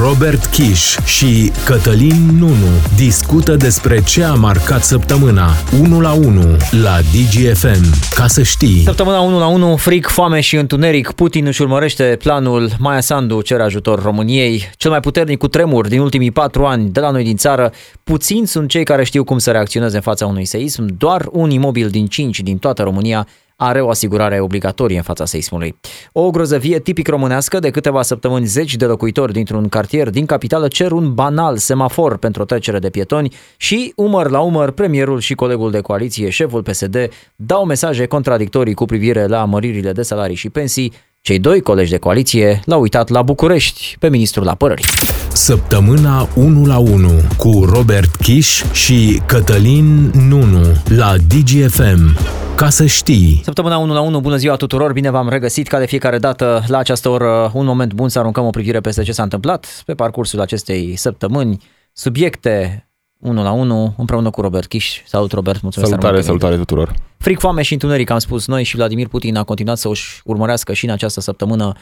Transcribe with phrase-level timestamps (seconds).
[0.00, 5.48] Robert Kiș și Cătălin Nunu discută despre ce a marcat săptămâna
[5.80, 8.14] 1 la 1 la DGFM.
[8.14, 8.82] Ca să știi.
[8.84, 11.12] Săptămâna 1 la 1, fric, foame și întuneric.
[11.12, 12.70] Putin își urmărește planul.
[12.78, 14.70] Maia Sandu cere ajutor României.
[14.76, 17.72] Cel mai puternic cu tremur din ultimii patru ani de la noi din țară.
[18.04, 20.86] Puțini sunt cei care știu cum să reacționeze în fața unui seism.
[20.98, 23.26] Doar un imobil din cinci din toată România
[23.60, 25.76] are o asigurare obligatorie în fața seismului.
[26.12, 30.90] O grozăvie tipic românească de câteva săptămâni zeci de locuitori dintr-un cartier din capitală cer
[30.90, 35.70] un banal semafor pentru o trecere de pietoni și, umăr la umăr, premierul și colegul
[35.70, 36.96] de coaliție, șeful PSD,
[37.36, 40.92] dau mesaje contradictorii cu privire la măririle de salarii și pensii,
[41.28, 44.84] cei doi colegi de coaliție l-au uitat la București pe ministrul apărării.
[45.32, 52.16] Săptămâna 1 la 1 cu Robert Kiș și Cătălin Nunu la DGFM.
[52.56, 53.40] Ca să știi.
[53.44, 56.78] Săptămâna 1 la 1, bună ziua tuturor, bine v-am regăsit ca de fiecare dată la
[56.78, 60.40] această oră, un moment bun să aruncăm o privire peste ce s-a întâmplat pe parcursul
[60.40, 62.87] acestei săptămâni, subiecte
[63.18, 65.02] 1 la 1 împreună cu Robert Kiș.
[65.06, 66.94] Salut Robert, mulțumesc Salutare, salutare tuturor.
[67.16, 70.72] Fric, foame și întuneric, am spus noi și Vladimir Putin a continuat să își urmărească
[70.72, 71.72] și în această săptămână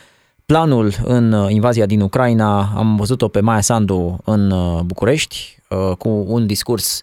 [0.47, 2.73] planul în invazia din Ucraina.
[2.77, 7.03] Am văzut-o pe Maia Sandu în uh, București uh, cu un discurs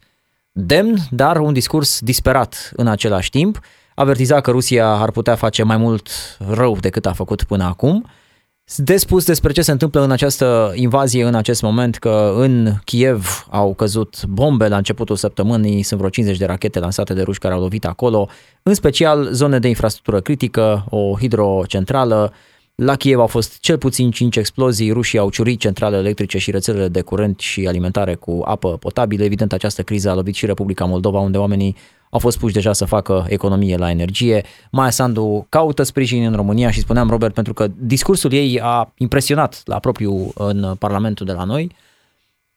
[0.52, 3.60] demn, dar un discurs disperat în același timp.
[3.96, 6.10] Avertiza că Rusia ar putea face mai mult
[6.50, 8.06] rău decât a făcut până acum.
[8.76, 13.48] De spus despre ce se întâmplă în această invazie în acest moment, că în Kiev
[13.50, 17.54] au căzut bombe la începutul săptămânii, sunt vreo 50 de rachete lansate de ruși care
[17.54, 18.30] au lovit acolo,
[18.64, 22.34] în special zone de infrastructură critică, o hidrocentrală,
[22.76, 26.88] la Kiev au fost cel puțin 5 explozii, rușii au ciurit centrale electrice și rețelele
[26.88, 29.24] de curent și alimentare cu apă potabilă.
[29.24, 31.76] Evident, această criză a lovit și Republica Moldova, unde oamenii
[32.14, 34.44] au fost puși deja să facă economie la energie.
[34.72, 39.62] Maia Sandu caută sprijin în România și spuneam, Robert, pentru că discursul ei a impresionat
[39.66, 41.72] la propriu în Parlamentul de la noi.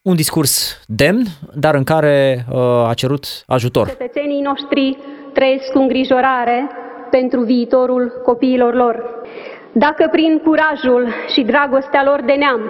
[0.03, 3.89] Un discurs demn, dar în care uh, a cerut ajutor.
[3.89, 4.99] Cetățenii noștri
[5.33, 6.71] trăiesc cu îngrijorare
[7.11, 9.05] pentru viitorul copiilor lor.
[9.73, 12.61] Dacă prin curajul și dragostea lor de neam,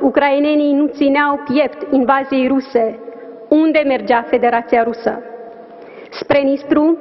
[0.00, 2.98] ucrainenii nu țineau piept invaziei ruse,
[3.48, 5.22] unde mergea Federația Rusă?
[6.20, 6.98] Spre Nistru?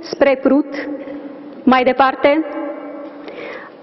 [0.00, 0.88] Spre Prut?
[1.62, 2.44] Mai departe?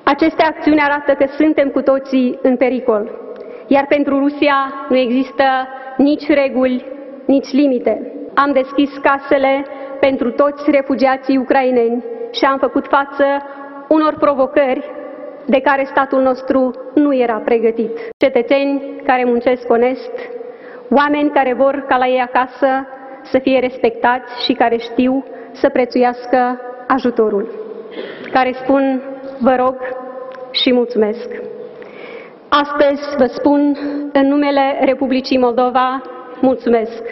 [0.04, 3.12] Aceste acțiuni arată că suntem cu toții în pericol,
[3.68, 5.44] iar pentru Rusia nu există
[5.98, 6.86] nici reguli,
[7.26, 8.12] nici limite.
[8.34, 9.66] Am deschis casele
[10.00, 13.26] pentru toți refugiații ucraineni și am făcut față
[13.88, 14.92] unor provocări
[15.46, 18.00] de care statul nostru nu era pregătit.
[18.18, 20.12] Cetățeni care muncesc onest,
[20.90, 22.68] oameni care vor ca la ei acasă
[23.32, 27.52] să fie respectați și care știu să prețuiască ajutorul,
[28.32, 29.02] care spun
[29.40, 29.76] vă rog
[30.52, 31.30] și mulțumesc.
[32.50, 33.78] Astăzi vă spun
[34.14, 36.02] în numele Republicii Moldova
[36.42, 37.04] mulțumesc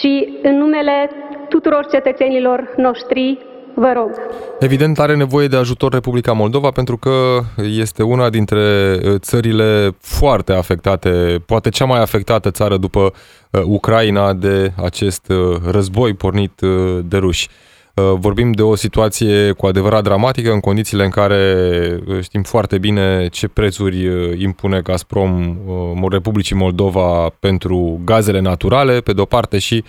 [0.00, 1.10] și în numele
[1.48, 3.38] tuturor cetățenilor noștri
[3.80, 4.10] Vă rog.
[4.58, 10.52] Evident, are nevoie de ajutor Republica Moldova pentru că este una dintre uh, țările foarte
[10.52, 13.12] afectate, poate cea mai afectată țară după
[13.50, 16.60] uh, Ucraina de acest uh, război pornit
[17.04, 17.48] de ruși.
[18.00, 21.54] Uh, vorbim de o situație cu adevărat dramatică în condițiile în care
[22.06, 25.56] uh, știm foarte bine ce prețuri uh, impune Gazprom
[26.10, 29.84] Republicii Moldova pentru gazele naturale, pe de-o parte și,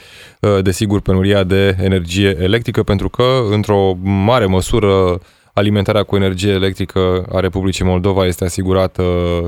[0.61, 5.19] desigur, penuria de energie electrică, pentru că, într-o mare măsură,
[5.53, 9.03] alimentarea cu energie electrică a Republicii Moldova este asigurată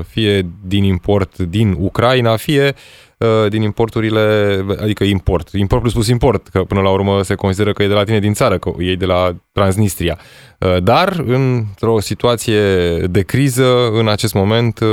[0.08, 4.20] fie din import din Ucraina, fie uh, Uh, din importurile,
[4.80, 7.94] adică import, import plus plus import, că până la urmă se consideră că e de
[7.94, 10.18] la tine din țară, că e de la Transnistria.
[10.58, 12.60] Uh, dar, într-o situație
[12.98, 14.88] de criză, în acest moment, uh,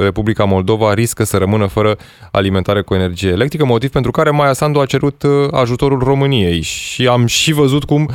[0.00, 1.96] Republica Moldova riscă să rămână fără
[2.32, 7.26] alimentare cu energie electrică, motiv pentru care Maia Sandu a cerut ajutorul României și am
[7.26, 8.10] și văzut cum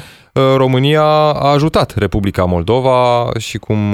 [0.56, 3.94] România a ajutat Republica Moldova și cum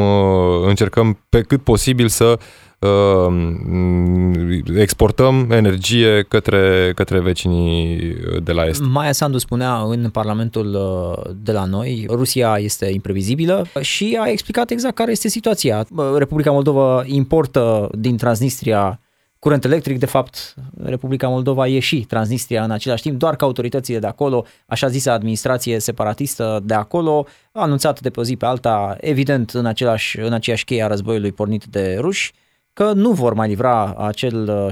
[0.67, 2.39] încercăm pe cât posibil să
[2.83, 8.81] Ehm, exportăm energie către, către vecinii de la Est.
[8.81, 14.71] Maia Sandu spunea în Parlamentul uh, de la noi, Rusia este imprevizibilă și a explicat
[14.71, 15.85] exact care este situația.
[16.17, 18.99] Republica Moldova importă din Transnistria
[19.43, 23.99] curent electric, de fapt, Republica Moldova e și Transnistria în același timp, doar că autoritățile
[23.99, 28.45] de acolo, așa zisă administrație separatistă de acolo, a anunțat de pe o zi pe
[28.45, 32.33] alta, evident în, același, în aceeași cheie a războiului pornit de ruși,
[32.73, 34.69] că nu vor mai livra acel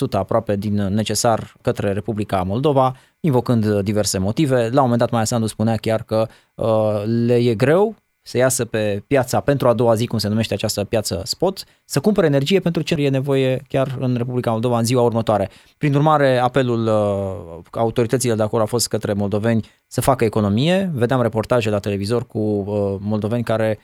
[0.00, 4.56] uh, aproape din necesar către Republica Moldova, invocând diverse motive.
[4.56, 7.94] La un moment dat Maia Sandu spunea chiar că uh, le e greu
[8.28, 12.00] să iasă pe piața pentru a doua zi, cum se numește această piață spot, să
[12.00, 15.48] cumpere energie pentru ce e nevoie chiar în Republica Moldova în ziua următoare.
[15.78, 20.90] Prin urmare, apelul uh, autorităților de acolo a fost către moldoveni să facă economie.
[20.94, 23.78] Vedeam reportaje la televizor cu uh, moldoveni care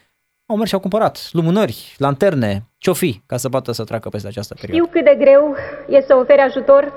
[0.46, 4.54] au mers și au cumpărat lumânări, lanterne, ciofi, ca să poată să treacă peste această
[4.60, 4.86] perioadă.
[4.86, 5.54] Știu cât de greu
[5.88, 6.92] e să oferi ajutor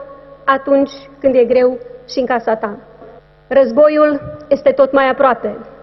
[0.45, 1.79] atunci când e greu
[2.09, 2.77] și în casa ta.
[3.47, 5.76] Războiul este tot mai aproape.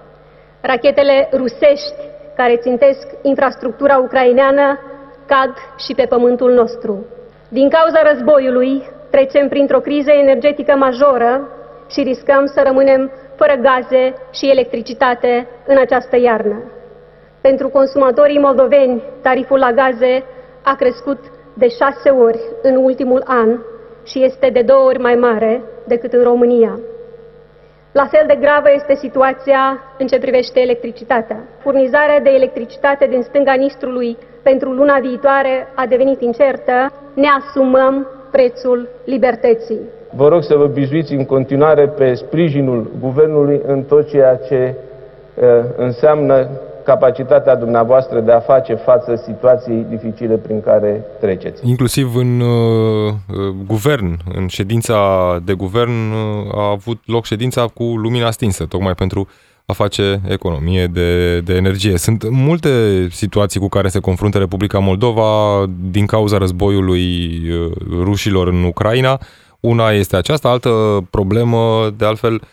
[0.66, 1.94] Rachetele rusești
[2.36, 4.78] care țintesc infrastructura ucraineană
[5.26, 5.54] cad
[5.86, 7.06] și pe pământul nostru.
[7.48, 11.48] Din cauza războiului, trecem printr-o criză energetică majoră
[11.88, 16.62] și riscăm să rămânem fără gaze și electricitate în această iarnă.
[17.40, 20.24] Pentru consumatorii moldoveni, tariful la gaze
[20.62, 21.18] a crescut
[21.54, 23.58] de șase ori în ultimul an
[24.04, 26.78] și este de două ori mai mare decât în România.
[28.00, 31.38] La fel de gravă este situația în ce privește electricitatea.
[31.58, 36.92] Furnizarea de electricitate din stânga Nistrului pentru luna viitoare a devenit incertă.
[37.14, 39.80] Ne asumăm prețul libertății.
[40.16, 45.44] Vă rog să vă bizuiți în continuare pe sprijinul Guvernului în tot ceea ce uh,
[45.76, 46.48] înseamnă
[46.84, 51.68] capacitatea dumneavoastră de a face față situației dificile prin care treceți.
[51.68, 53.14] Inclusiv în uh,
[53.66, 54.96] guvern, în ședința
[55.44, 59.28] de guvern, uh, a avut loc ședința cu lumina stinsă, tocmai pentru
[59.66, 61.98] a face economie de, de energie.
[61.98, 68.64] Sunt multe situații cu care se confruntă Republica Moldova din cauza războiului uh, rușilor în
[68.64, 69.20] Ucraina.
[69.60, 70.70] Una este aceasta, altă
[71.10, 72.48] problemă, de altfel, uh, uh,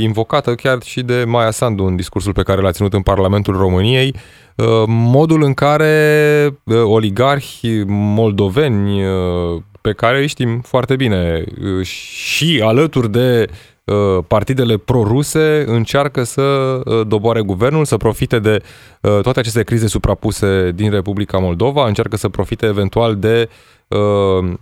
[0.00, 4.14] invocată chiar și de Maia Sandu în discursul pe care l-a ținut în Parlamentul României,
[4.54, 11.44] uh, modul în care uh, oligarhi moldoveni, uh, pe care îi știm foarte bine,
[11.78, 13.46] uh, și alături de
[13.84, 16.42] uh, partidele proruse încearcă să
[16.84, 18.62] uh, doboare guvernul, să profite de
[19.00, 23.77] toate aceste crize suprapuse din Republica Moldova, încearcă să profite eventual de uh,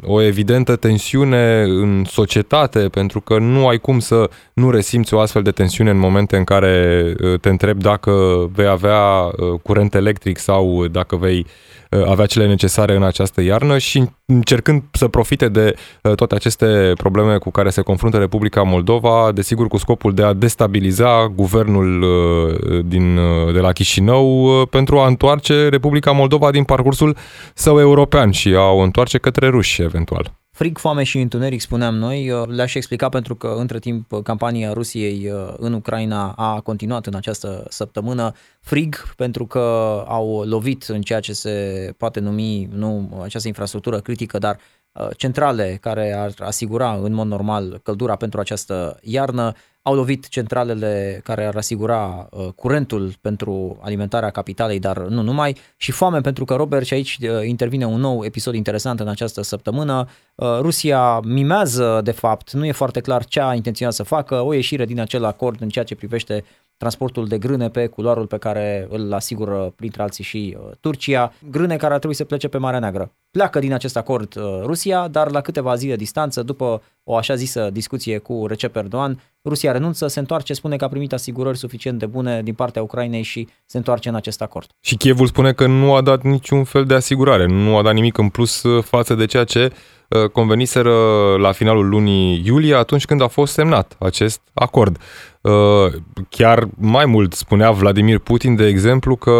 [0.02, 5.42] o evidentă tensiune în societate, pentru că nu ai cum să nu resimți o astfel
[5.42, 8.12] de tensiune în momente în care uh, te întrebi dacă
[8.52, 13.78] vei avea uh, curent electric sau dacă vei uh, avea cele necesare în această iarnă
[13.78, 19.32] și încercând să profite de uh, toate aceste probleme cu care se confruntă Republica Moldova,
[19.34, 24.98] desigur cu scopul de a destabiliza guvernul uh, din, uh, de la Chișinău uh, pentru
[24.98, 27.16] a întoarce Republica Moldova din parcursul
[27.54, 30.32] său european și a o întoarce către ruși eventual.
[30.56, 35.30] Frig, foame și întuneric, spuneam noi, uh, le-aș explica pentru că între timp campania Rusiei
[35.30, 38.32] uh, în Ucraina a continuat în această săptămână.
[38.60, 39.58] Frig pentru că
[40.06, 44.75] au lovit în ceea ce se poate numi nu această infrastructură critică, dar uh,
[45.16, 49.54] centrale care ar asigura în mod normal căldura pentru această iarnă,
[49.86, 55.92] au lovit centralele care ar asigura uh, curentul pentru alimentarea capitalei, dar nu numai, și
[55.92, 60.08] foame pentru că, Robert, și aici uh, intervine un nou episod interesant în această săptămână.
[60.34, 64.52] Uh, Rusia mimează, de fapt, nu e foarte clar ce a intenționat să facă, o
[64.52, 66.44] ieșire din acel acord în ceea ce privește
[66.76, 71.76] transportul de grâne pe culoarul pe care îl asigură printre alții și uh, Turcia, grâne
[71.76, 73.12] care ar trebui să plece pe Marea Neagră.
[73.30, 77.68] Pleacă din acest acord uh, Rusia, dar la câteva zile distanță, după o așa zisă
[77.72, 82.06] discuție cu Recep Erdogan, Rusia renunță, se întoarce, spune că a primit asigurări suficient de
[82.06, 84.66] bune din partea Ucrainei și se întoarce în acest acord.
[84.80, 88.18] Și Kievul spune că nu a dat niciun fel de asigurare, nu a dat nimic
[88.18, 89.72] în plus uh, față de ceea ce
[90.08, 90.94] uh, conveniseră
[91.36, 94.98] la finalul lunii iulie, atunci când a fost semnat acest acord.
[95.46, 95.92] Uh,
[96.28, 99.32] chiar mai mult spunea Vladimir Putin, de exemplu, că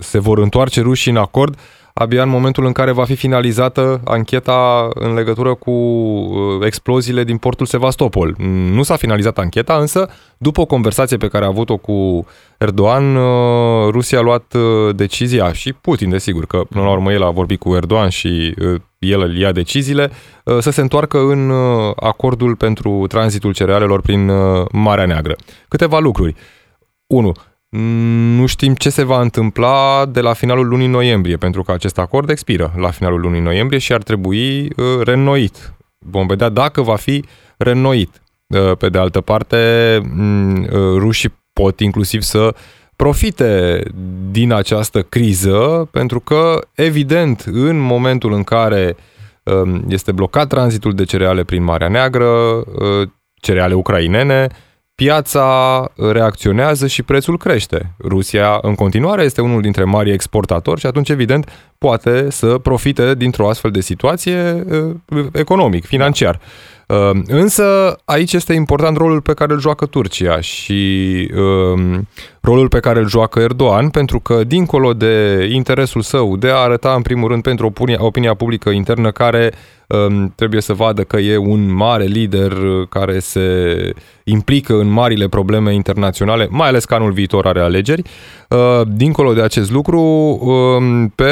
[0.00, 1.58] se vor întoarce rușii în acord
[1.98, 7.36] abia în momentul în care va fi finalizată ancheta în legătură cu uh, exploziile din
[7.36, 8.34] portul Sevastopol.
[8.72, 12.26] Nu s-a finalizat ancheta, însă după o conversație pe care a avut-o cu
[12.58, 17.22] Erdogan, uh, Rusia a luat uh, decizia și Putin, desigur, că până la urmă el
[17.22, 18.54] a vorbit cu Erdogan și
[19.10, 20.10] el îl ia deciziile,
[20.58, 21.52] să se întoarcă în
[21.96, 24.30] acordul pentru tranzitul cerealelor prin
[24.72, 25.36] Marea Neagră.
[25.68, 26.34] Câteva lucruri.
[27.06, 27.32] 1
[28.36, 32.30] nu știm ce se va întâmpla de la finalul lunii noiembrie, pentru că acest acord
[32.30, 35.74] expiră la finalul lunii noiembrie și ar trebui uh, reînnoit.
[35.98, 37.24] Vom vedea dacă va fi
[37.56, 38.22] reînnoit.
[38.46, 39.56] Uh, pe de altă parte,
[40.02, 42.54] mm, uh, rușii pot inclusiv să
[42.96, 43.82] profite
[44.30, 48.96] din această criză, pentru că, evident, în momentul în care
[49.42, 52.64] um, este blocat tranzitul de cereale prin Marea Neagră,
[53.34, 54.46] cereale ucrainene,
[54.94, 57.94] piața reacționează și prețul crește.
[58.04, 63.48] Rusia în continuare este unul dintre mari exportatori și atunci, evident, poate să profite dintr-o
[63.48, 64.64] astfel de situație
[65.32, 66.40] economic, financiar.
[67.26, 72.08] Însă aici este important rolul pe care îl joacă Turcia și um,
[72.40, 76.92] rolul pe care îl joacă Erdogan, pentru că dincolo de interesul său de a arăta
[76.94, 79.60] în primul rând pentru opinia, opinia publică internă care um,
[80.34, 82.52] trebuie să vadă că e un mare lider
[82.88, 83.92] care se
[84.24, 88.02] implică în marile probleme internaționale, mai ales că anul viitor are alegeri,
[88.48, 91.30] uh, dincolo de acest lucru, um, pe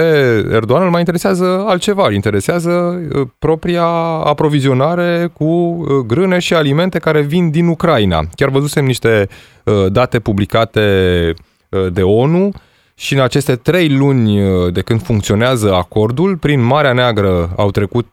[0.52, 3.86] Erdogan îl mai interesează altceva, îl interesează uh, propria
[4.24, 8.20] aprovizionare cu uh, grâne și alimente care vin din Ucraina.
[8.34, 9.28] Chiar văzusem niște
[9.64, 11.34] Uh, date publicate
[11.68, 12.50] uh, de ONU
[12.94, 18.06] și în aceste trei luni uh, de când funcționează acordul, prin Marea Neagră au trecut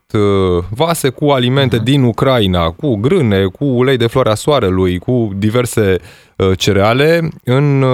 [0.68, 1.82] vase cu alimente uh-huh.
[1.82, 5.98] din Ucraina, cu grâne, cu ulei de floarea soarelui, cu diverse
[6.56, 7.84] cereale, în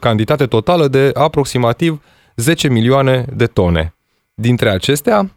[0.00, 2.02] cantitate totală de aproximativ
[2.36, 3.94] 10 milioane de tone.
[4.34, 5.30] Dintre acestea,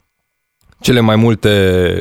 [0.80, 2.00] cele mai multe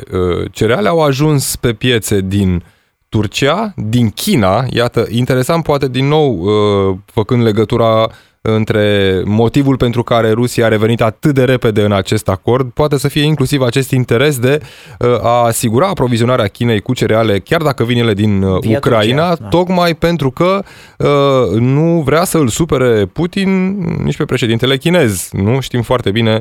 [0.51, 2.61] cereale au ajuns pe piețe din uh,
[3.09, 8.09] Turcia, din China, iată, interesant poate din nou uh, făcând legătura
[8.41, 13.07] între motivul pentru care Rusia a revenit atât de repede în acest acord, poate să
[13.07, 14.59] fie inclusiv acest interes de
[14.99, 19.27] uh, a asigura aprovizionarea Chinei cu cereale, chiar dacă vin ele din uh, Via Ucraina,
[19.27, 19.47] Turcia, da.
[19.47, 20.63] tocmai pentru că
[21.59, 25.29] nu vrea să îl supere Putin nici pe președintele chinez.
[25.31, 26.39] Nu știm foarte bine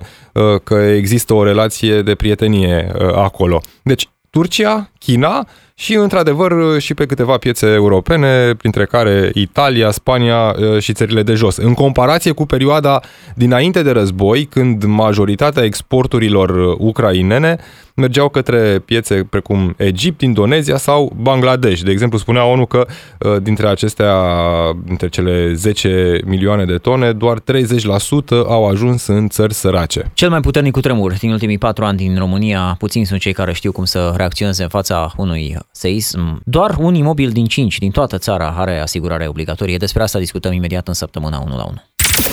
[0.64, 3.60] că există o relație de prietenie acolo.
[3.82, 5.46] Deci, Turcia, China
[5.80, 11.34] și, într-adevăr, și pe câteva piețe europene, printre care Italia, Spania uh, și țările de
[11.34, 11.56] jos.
[11.56, 13.00] În comparație cu perioada
[13.34, 17.58] dinainte de război, când majoritatea exporturilor uh, ucrainene
[17.98, 21.82] mergeau către piețe precum Egipt, Indonezia sau Bangladesh.
[21.82, 22.86] De exemplu, spunea ONU că
[23.18, 24.14] uh, dintre acestea,
[24.84, 27.42] dintre cele 10 milioane de tone, doar 30%
[28.28, 30.10] au ajuns în țări sărace.
[30.14, 33.72] Cel mai puternic cutremur din ultimii patru ani din România, puțini sunt cei care știu
[33.72, 36.40] cum să reacționeze în fața unui seism.
[36.44, 39.76] Doar un imobil din 5 din toată țara are asigurare obligatorie.
[39.76, 41.82] Despre asta discutăm imediat în săptămâna 1 la 1.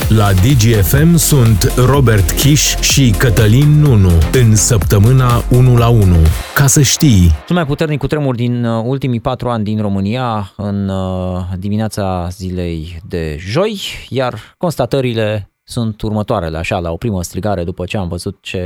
[0.08, 6.16] La DGFM sunt Robert Kiș și Cătălin Nunu în săptămâna 1 la 1.
[6.56, 7.32] Ca să știi.
[7.46, 13.00] Cel mai puternic cutremur din uh, ultimii patru ani din România în uh, dimineața zilei
[13.08, 18.38] de joi, iar constatările sunt următoarele, așa, la o primă strigare după ce am văzut
[18.42, 18.62] ce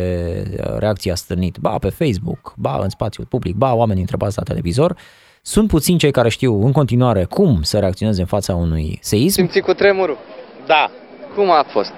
[0.51, 4.43] uh, reacție a stârnit, ba pe Facebook, ba în spațiul public, ba oamenii întrebați la
[4.43, 4.95] televizor.
[5.41, 9.35] Sunt puțini cei care știu în continuare cum să reacționeze în fața unui seism.
[9.35, 10.17] Simți cu tremurul?
[10.65, 10.91] Da.
[11.35, 11.93] Cum a fost?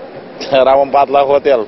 [0.60, 1.66] Eram în pat la hotel.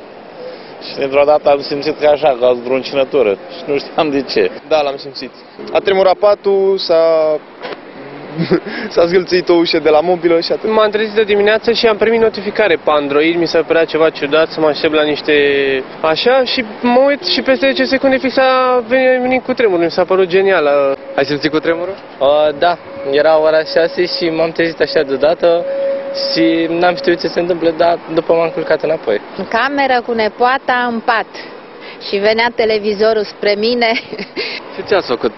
[0.90, 3.30] Și dintr-o dată am simțit că așa, ca vreo încinătură.
[3.32, 4.50] Și nu știam de ce.
[4.68, 5.30] Da, l-am simțit.
[5.72, 7.04] A tremurat patul, s-a
[8.94, 10.70] S-a zgâlțit o ușă de la mobilă și atât.
[10.70, 13.38] M-am trezit de dimineață și am primit notificare pe Android.
[13.38, 15.34] Mi s-a părea ceva ciudat să mă aștept la niște...
[16.00, 19.84] Așa și mă uit și peste 10 secunde fix a venit cu tremurul.
[19.84, 20.66] Mi s-a părut genial.
[21.16, 21.94] Ai simțit cu tremurul?
[22.18, 22.78] Uh, da,
[23.10, 25.64] era ora 6 și m-am trezit așa deodată
[26.32, 29.20] și n-am știut ce se întâmplă, dar după m-am culcat înapoi.
[29.36, 31.26] În cameră cu nepoata în pat
[32.08, 33.92] și venea televizorul spre mine.
[34.74, 35.32] Și ce ați făcut?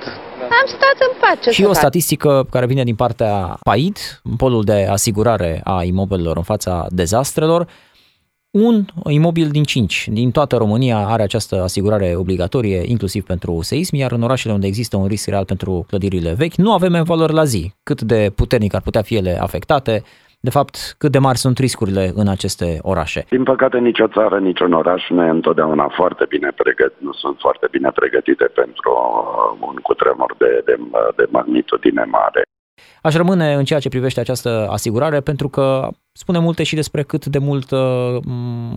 [0.44, 1.50] Am stat în pace.
[1.50, 6.86] Și o statistică care vine din partea PAID, polul de asigurare a imobilelor în fața
[6.90, 7.68] dezastrelor.
[8.50, 14.12] Un imobil din cinci din toată România are această asigurare obligatorie, inclusiv pentru seism, iar
[14.12, 17.72] în orașele unde există un risc real pentru clădirile vechi, nu avem evaluări la zi.
[17.82, 20.02] Cât de puternic ar putea fi ele afectate,
[20.44, 23.24] de fapt, cât de mari sunt riscurile în aceste orașe?
[23.28, 27.66] Din păcate, nicio țară, niciun oraș nu e întotdeauna foarte bine pregătit, nu sunt foarte
[27.70, 30.76] bine pregătite pentru uh, un cutremur de, de,
[31.16, 32.42] de magnitudine mare.
[33.02, 37.26] Aș rămâne în ceea ce privește această asigurare pentru că spune multe și despre cât
[37.26, 38.22] de mult, uh,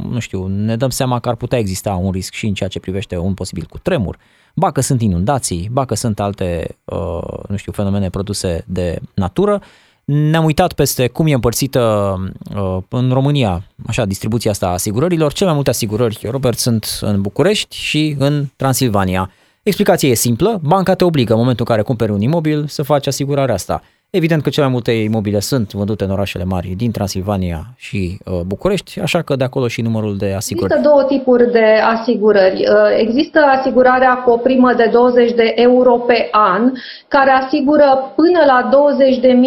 [0.09, 2.79] nu știu, ne dăm seama că ar putea exista un risc și în ceea ce
[2.79, 4.17] privește un posibil cutremur.
[4.55, 9.62] Ba că sunt inundații, ba că sunt alte, uh, nu știu, fenomene produse de natură
[10.07, 12.15] ne-am uitat peste cum e împărțită
[12.55, 15.33] uh, în România, așa, distribuția asta a asigurărilor.
[15.33, 19.31] Cele mai multe asigurări, Robert, sunt în București și în Transilvania.
[19.63, 23.07] Explicația e simplă, banca te obligă în momentul în care cumperi un imobil să faci
[23.07, 23.83] asigurarea asta.
[24.17, 28.39] Evident că cele mai multe imobile sunt vândute în orașele mari din Transilvania și uh,
[28.45, 30.74] București, așa că de acolo și numărul de asigurări.
[30.74, 32.59] Există două tipuri de asigurări.
[32.59, 36.71] Uh, există asigurarea cu o primă de 20 de euro pe an,
[37.07, 38.69] care asigură până la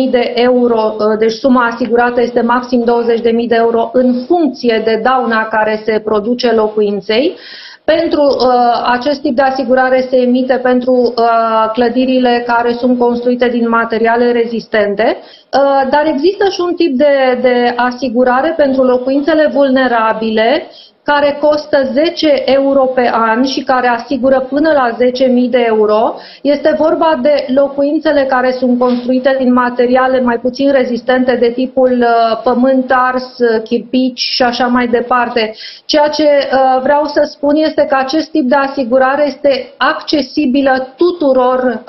[0.06, 5.00] 20.000 de euro, uh, deci suma asigurată este maxim 20.000 de euro în funcție de
[5.02, 7.36] dauna care se produce locuinței.
[7.84, 13.68] Pentru uh, acest tip de asigurare se emite pentru uh, clădirile care sunt construite din
[13.68, 20.66] materiale rezistente, uh, dar există și un tip de, de asigurare pentru locuințele vulnerabile
[21.12, 26.14] care costă 10 euro pe an și care asigură până la 10.000 de euro.
[26.42, 32.40] Este vorba de locuințele care sunt construite din materiale mai puțin rezistente de tipul uh,
[32.42, 35.54] pământ ars, uh, chirpici și așa mai departe.
[35.84, 41.82] Ceea ce uh, vreau să spun este că acest tip de asigurare este accesibilă tuturor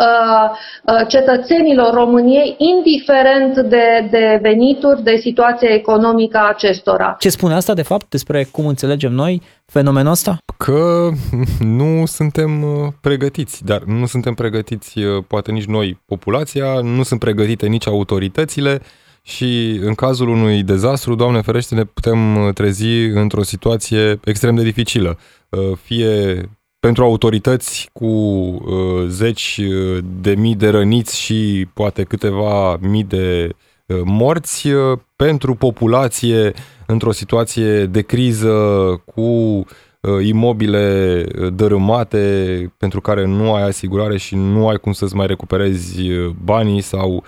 [1.07, 7.15] cetățenilor României, indiferent de, de venituri, de situația economică a acestora.
[7.19, 10.37] Ce spune asta, de fapt, despre cum înțelegem înțelegem noi fenomenul ăsta?
[10.57, 11.09] Că
[11.79, 17.19] nu suntem uh, pregătiți, dar nu suntem pregătiți uh, poate nici noi, populația, nu sunt
[17.19, 18.81] pregătite nici autoritățile
[19.23, 24.63] și în cazul unui dezastru, Doamne ferește, ne putem uh, trezi într-o situație extrem de
[24.63, 25.17] dificilă.
[25.81, 26.41] Fie
[26.79, 28.11] pentru autorități cu
[29.07, 29.61] zeci
[30.21, 33.49] de mii de răniți și poate câteva mii de
[34.03, 34.67] morți,
[35.15, 36.53] pentru populație
[36.91, 38.53] într-o situație de criză
[39.05, 45.15] cu uh, imobile uh, dărâmate pentru care nu ai asigurare și nu ai cum să-ți
[45.15, 47.23] mai recuperezi uh, banii sau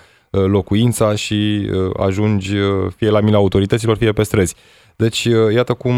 [0.46, 2.54] locuința și ajungi
[2.96, 4.54] fie la mila autorităților, fie pe străzi.
[4.96, 5.94] Deci, iată cum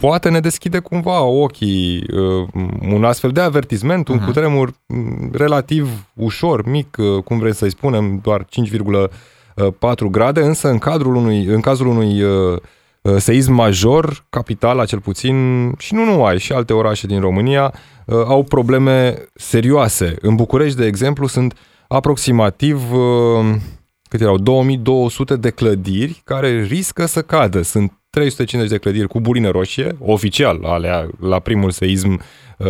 [0.00, 2.06] poate ne deschide cumva ochii
[2.90, 4.24] un astfel de avertisment, un uh-huh.
[4.24, 8.46] cutremur mm, relativ ușor, mic, cum vrei să-i spunem, doar
[9.78, 12.58] 4 grade, însă în, cadrul unui, în cazul unui uh,
[13.02, 15.34] uh, seism major, capitala cel puțin,
[15.78, 17.74] și nu numai, și alte orașe din România,
[18.06, 20.16] uh, au probleme serioase.
[20.20, 21.54] În București, de exemplu, sunt
[21.88, 22.82] aproximativ
[24.08, 27.62] cât erau, 2200 de clădiri care riscă să cadă.
[27.62, 32.20] Sunt 350 de clădiri cu bulină roșie, oficial, alea la primul seism
[32.58, 32.66] uh,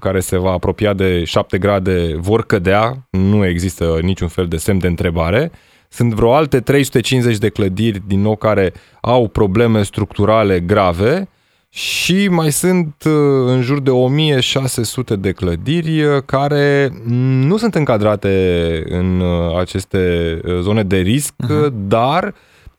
[0.00, 4.78] care se va apropia de 7 grade vor cădea, nu există niciun fel de semn
[4.78, 5.50] de întrebare.
[5.52, 5.58] Uh,
[5.94, 11.28] sunt vreo alte 350 de clădiri, din nou, care au probleme structurale grave
[11.68, 13.12] și mai sunt uh,
[13.46, 16.92] în jur de 1600 de clădiri uh, care
[17.46, 21.68] nu sunt încadrate în uh, aceste zone de risc, uh-huh.
[21.72, 22.34] dar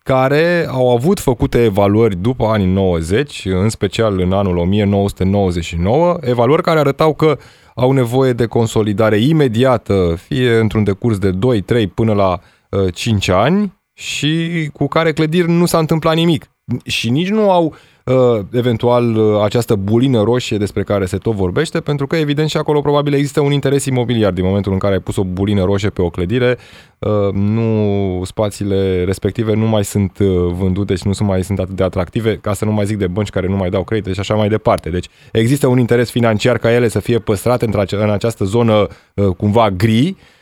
[0.09, 6.79] care au avut făcute evaluări după anii 90, în special în anul 1999, evaluări care
[6.79, 7.37] arătau că
[7.75, 12.39] au nevoie de consolidare imediată, fie într-un decurs de 2, 3 până la
[12.91, 16.54] 5 uh, ani și cu care clădiri nu s-a întâmplat nimic.
[16.85, 17.75] Și nici nu au
[18.05, 22.57] uh, eventual uh, această bulină roșie despre care se tot vorbește, pentru că evident și
[22.57, 25.89] acolo probabil există un interes imobiliar din momentul în care ai pus o bulină roșie
[25.89, 26.57] pe o clădire,
[27.33, 30.17] nu spațiile respective nu mai sunt
[30.57, 33.29] vândute și nu mai sunt atât de atractive, ca să nu mai zic de bănci
[33.29, 34.89] care nu mai dau credite și așa mai departe.
[34.89, 38.87] Deci există un interes financiar ca ele să fie păstrate în această zonă
[39.37, 40.34] cumva gri, Uh,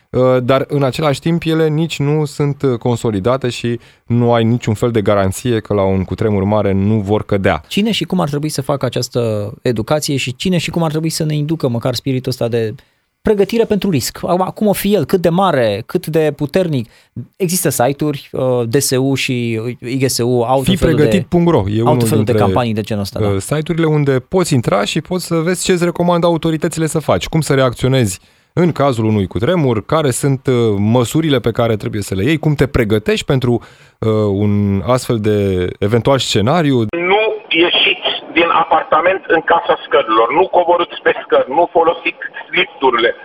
[0.43, 4.91] dar în același timp ele nici nu sunt uh, consolidate și nu ai niciun fel
[4.91, 7.63] de garanție că la un cutremur mare nu vor cădea.
[7.67, 11.09] Cine și cum ar trebui să facă această educație și cine și cum ar trebui
[11.09, 12.73] să ne inducă măcar spiritul ăsta de
[13.21, 14.19] pregătire pentru risc.
[14.23, 16.89] Acum o fi el, cât de mare, cât de puternic.
[17.35, 22.81] Există site-uri, uh, DSU și IGSU au Fi pregătit.ro e unul dintre de campanii de
[22.81, 23.19] genul ăsta.
[23.19, 23.39] Da.
[23.39, 27.41] Site-urile unde poți intra și poți să vezi ce îți recomandă autoritățile să faci, cum
[27.41, 28.19] să reacționezi
[28.53, 32.53] în cazul unui cutremur, care sunt uh, măsurile pe care trebuie să le iei, cum
[32.53, 34.09] te pregătești pentru uh,
[34.43, 34.53] un
[34.95, 35.37] astfel de
[35.79, 36.77] eventual scenariu.
[37.11, 42.25] Nu ieșiți din apartament în casa scărilor, nu coborâți pe scări, nu folosiți
[42.57, 43.15] lifturile.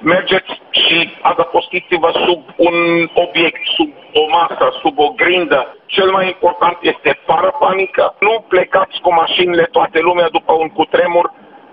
[0.00, 2.76] Mergeți și adăpostiți-vă sub un
[3.24, 5.60] obiect, sub o masă, sub o grindă.
[5.86, 8.14] Cel mai important este fără panică.
[8.26, 11.26] Nu plecați cu mașinile toate lumea după un cutremur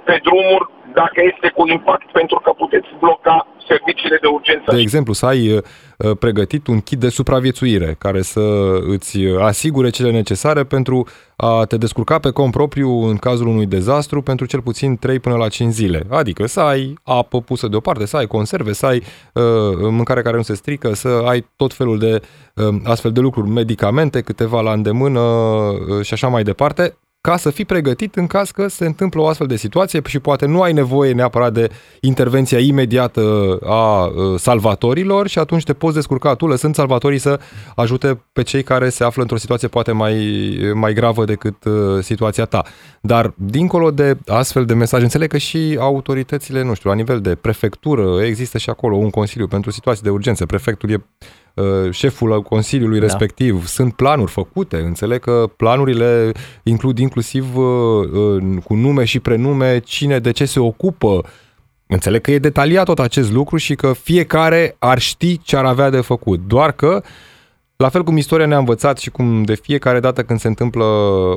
[0.05, 4.71] pe drumuri dacă este cu impact, pentru că puteți bloca serviciile de urgență.
[4.75, 5.63] De exemplu, să ai uh,
[5.97, 8.41] uh, pregătit un kit de supraviețuire care să
[8.87, 14.21] îți asigure cele necesare pentru a te descurca pe cont propriu în cazul unui dezastru
[14.21, 16.01] pentru cel puțin 3 până la 5 zile.
[16.09, 19.43] Adică să ai apă pusă deoparte, să ai conserve, să ai uh,
[19.79, 22.21] mâncare care nu se strică, să ai tot felul de
[22.55, 27.49] uh, astfel de lucruri, medicamente, câteva la îndemână uh, și așa mai departe, ca să
[27.49, 30.73] fii pregătit în caz că se întâmplă o astfel de situație și poate nu ai
[30.73, 31.69] nevoie neapărat de
[32.01, 37.39] intervenția imediată a uh, salvatorilor și atunci te poți descurca tu lăsând salvatorii să
[37.75, 40.15] ajute pe cei care se află într-o situație poate mai,
[40.73, 42.63] mai gravă decât uh, situația ta.
[43.01, 47.35] Dar dincolo de astfel de mesaje, înțeleg că și autoritățile, nu știu, la nivel de
[47.35, 50.45] prefectură, există și acolo un consiliu pentru situații de urgență.
[50.45, 51.01] Prefectul e uh,
[51.91, 53.05] șeful Consiliului da.
[53.05, 53.65] respectiv.
[53.65, 56.31] Sunt planuri făcute, înțeleg că planurile
[56.63, 57.65] includ inclusiv uh,
[58.11, 61.25] uh, cu nume și prenume cine de ce se ocupă.
[61.87, 65.89] Înțeleg că e detaliat tot acest lucru și că fiecare ar ști ce ar avea
[65.89, 66.39] de făcut.
[66.47, 67.09] Doar că uh,
[67.83, 70.83] la fel cum istoria ne-a învățat și cum de fiecare dată când se întâmplă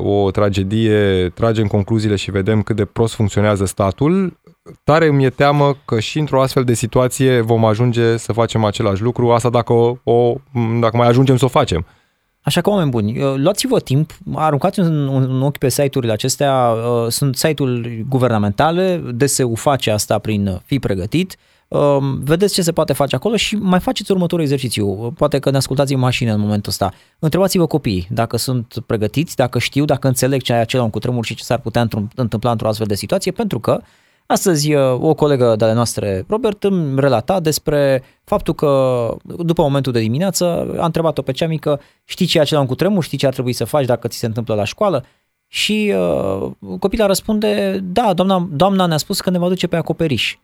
[0.02, 4.38] o tragedie, tragem concluziile și vedem cât de prost funcționează statul,
[4.84, 9.02] tare îmi e teamă că și într-o astfel de situație vom ajunge să facem același
[9.02, 10.34] lucru, asta dacă, o, o,
[10.80, 11.86] dacă mai ajungem să o facem.
[12.40, 17.36] Așa că, oameni buni, luați-vă timp, aruncați un, un ochi pe site-urile acestea, uh, sunt
[17.36, 21.55] site-uri guvernamentale, DSU face asta prin fi pregătit, Um,
[22.22, 25.12] vedeți ce se poate face acolo și mai faceți următorul exercițiu.
[25.16, 26.92] Poate că ne ascultați în mașină în momentul ăsta.
[27.18, 31.34] Întrebați-vă copiii dacă sunt pregătiți, dacă știu, dacă înțeleg ce ai acela un cutremur și
[31.34, 33.80] ce s-ar putea întâmpla într-o astfel de situație, pentru că
[34.26, 39.92] Astăzi uh, o colegă de ale noastre, Robert, îmi relata despre faptul că după momentul
[39.92, 43.26] de dimineață a întrebat-o pe cea mică, știi ce e acela un cutremur, știi ce
[43.26, 45.04] ar trebui să faci dacă ți se întâmplă la școală?
[45.46, 50.36] Și uh, copila răspunde, da, doamna, doamna ne-a spus că ne va duce pe acoperiș.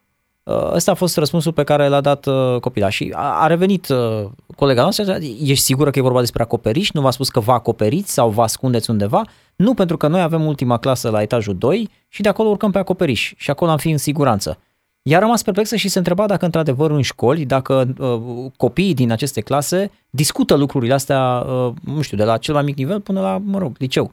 [0.44, 3.88] Uh, ăsta a fost răspunsul pe care l-a dat uh, copila și a, a revenit
[3.88, 4.24] uh,
[4.56, 6.90] colega noastră, ești sigură că e vorba despre acoperiș?
[6.90, 9.22] Nu v-a spus că vă acoperiți sau vă ascundeți undeva?
[9.56, 12.78] Nu, pentru că noi avem ultima clasă la etajul 2 și de acolo urcăm pe
[12.78, 14.58] acoperiș și acolo am fi în siguranță.
[15.02, 19.12] Ea a rămas perplexă și se întreba dacă într-adevăr în școli, dacă uh, copiii din
[19.12, 23.20] aceste clase discută lucrurile astea, uh, nu știu, de la cel mai mic nivel până
[23.20, 24.12] la, mă rog, liceu.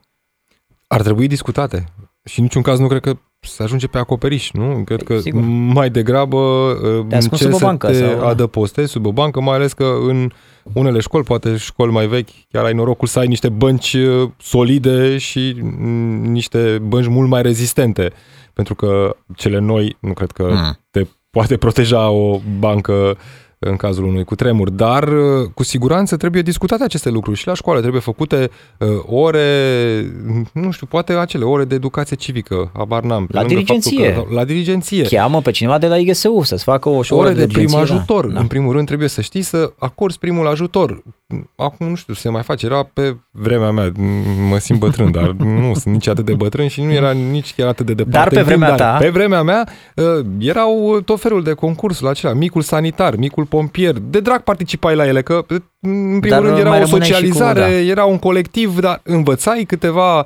[0.87, 1.85] Ar trebui discutate.
[2.23, 4.81] Și în niciun caz nu cred că se ajunge pe acoperiș, nu?
[4.85, 5.41] Cred că Sigur.
[5.73, 6.71] mai degrabă
[7.09, 8.27] te uh, ce sub o bancă, te sau...
[8.27, 10.31] adăpostezi sub o bancă, mai ales că în
[10.73, 15.17] unele școli, poate școli mai vechi, chiar ai norocul să ai niște bănci uh, solide
[15.17, 18.11] și mm, niște bănci mult mai rezistente.
[18.53, 20.79] Pentru că cele noi, nu cred că hmm.
[20.91, 23.17] te poate proteja o bancă
[23.59, 27.79] în cazul unui cutremur, dar uh, cu siguranță trebuie discutate aceste lucruri și la școală,
[27.79, 29.45] trebuie făcute uh, ore,
[30.53, 33.27] nu știu, poate acele ore de educație civică, abar n-am.
[33.31, 34.13] La dirigenție.
[34.13, 35.03] Că, la dirigenție.
[35.03, 38.27] Cheamă pe cineva de la IGSU să-ți facă o ore de, de prim ajutor.
[38.27, 38.39] Da.
[38.39, 41.03] În primul rând trebuie să știi să acorzi primul ajutor.
[41.55, 43.91] Acum nu știu, se mai face, era pe vremea mea,
[44.49, 47.67] mă simt bătrân, dar nu sunt nici atât de bătrân și nu era nici chiar
[47.67, 48.17] atât de departe.
[48.17, 48.97] Dar pe vremea ta?
[48.99, 54.19] Pe vremea mea uh, erau tot felul de concursul acela, micul sanitar, micul pompier, de
[54.19, 55.45] drag participai la ele, că
[55.81, 57.75] în primul dar rând era o socializare, cu, da.
[57.75, 60.25] era un colectiv, dar învățai câteva uh,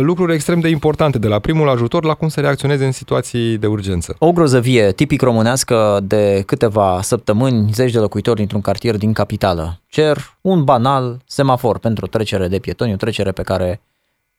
[0.00, 3.66] lucruri extrem de importante, de la primul ajutor la cum să reacționeze în situații de
[3.66, 4.16] urgență.
[4.18, 10.36] O grozăvie tipic românească de câteva săptămâni, zeci de locuitori dintr-un cartier din capitală cer
[10.40, 13.80] un banal semafor pentru trecere de pietoni, o trecere pe care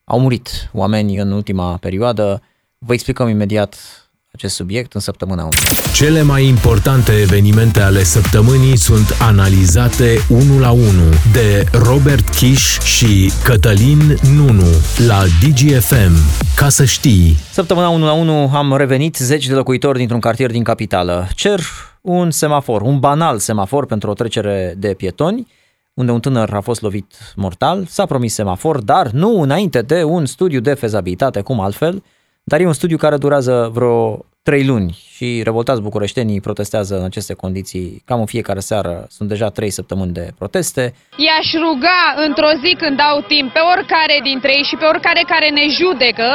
[0.03, 2.41] au murit oameni în ultima perioadă.
[2.77, 4.04] Vă explicăm imediat
[4.35, 5.51] acest subiect în săptămâna 1.
[5.93, 13.31] Cele mai importante evenimente ale săptămânii sunt analizate unul la unul de Robert Kish și
[13.43, 14.71] Cătălin Nunu
[15.07, 16.13] la DGFM.
[16.55, 17.37] Ca să știi.
[17.51, 21.27] Săptămâna 1 la 1 am revenit zeci de locuitori dintr-un cartier din capitală.
[21.35, 21.59] Cer
[22.01, 25.47] un semafor, un banal semafor pentru o trecere de pietoni
[25.93, 30.25] unde un tânăr a fost lovit mortal, s-a promis semafor, dar nu înainte de un
[30.25, 32.03] studiu de fezabilitate, cum altfel,
[32.51, 37.33] dar e un studiu care durează vreo trei luni și revoltați bucureștenii protestează în aceste
[37.33, 38.93] condiții cam în fiecare seară.
[39.09, 40.83] Sunt deja trei săptămâni de proteste.
[41.25, 45.47] I-aș ruga într-o zi când dau timp pe oricare dintre ei și pe oricare care
[45.49, 46.27] ne judecă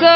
[0.00, 0.14] să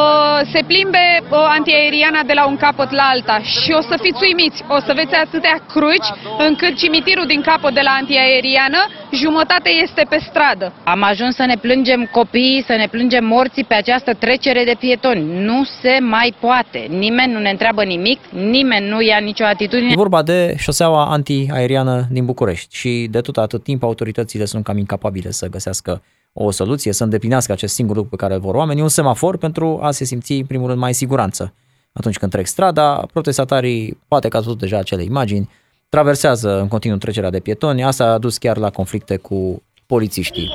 [0.00, 4.22] uh, se plimbe uh, antiaeriana de la un capăt la alta și o să fiți
[4.22, 6.10] uimiți, o să veți atâtea cruci
[6.48, 8.80] încât cimitirul din capăt de la antiaeriană
[9.12, 10.72] jumătate este pe stradă.
[10.84, 15.44] Am ajuns să ne plângem copiii, să ne plângem morții pe această trecere de pietoni.
[15.44, 16.86] Nu se mai poate.
[16.88, 19.90] Nimeni nu ne întreabă nimic, nimeni nu ia nicio atitudine.
[19.92, 24.78] E vorba de șoseaua antiaeriană din București și de tot atât timp autoritățile sunt cam
[24.78, 28.82] incapabile să găsească o soluție, să îndeplinească acest singur lucru pe care îl vor oamenii,
[28.82, 31.54] un semafor pentru a se simți, în primul rând, mai siguranță.
[31.92, 35.50] Atunci când trec strada, protestatarii, poate că ați văzut deja acele imagini,
[35.88, 40.48] traversează în continuu trecerea de pietoni, asta a dus chiar la conflicte cu polițiștii.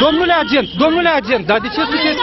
[0.00, 2.18] Domnule agent, domnule agent, dar de ce sunteți...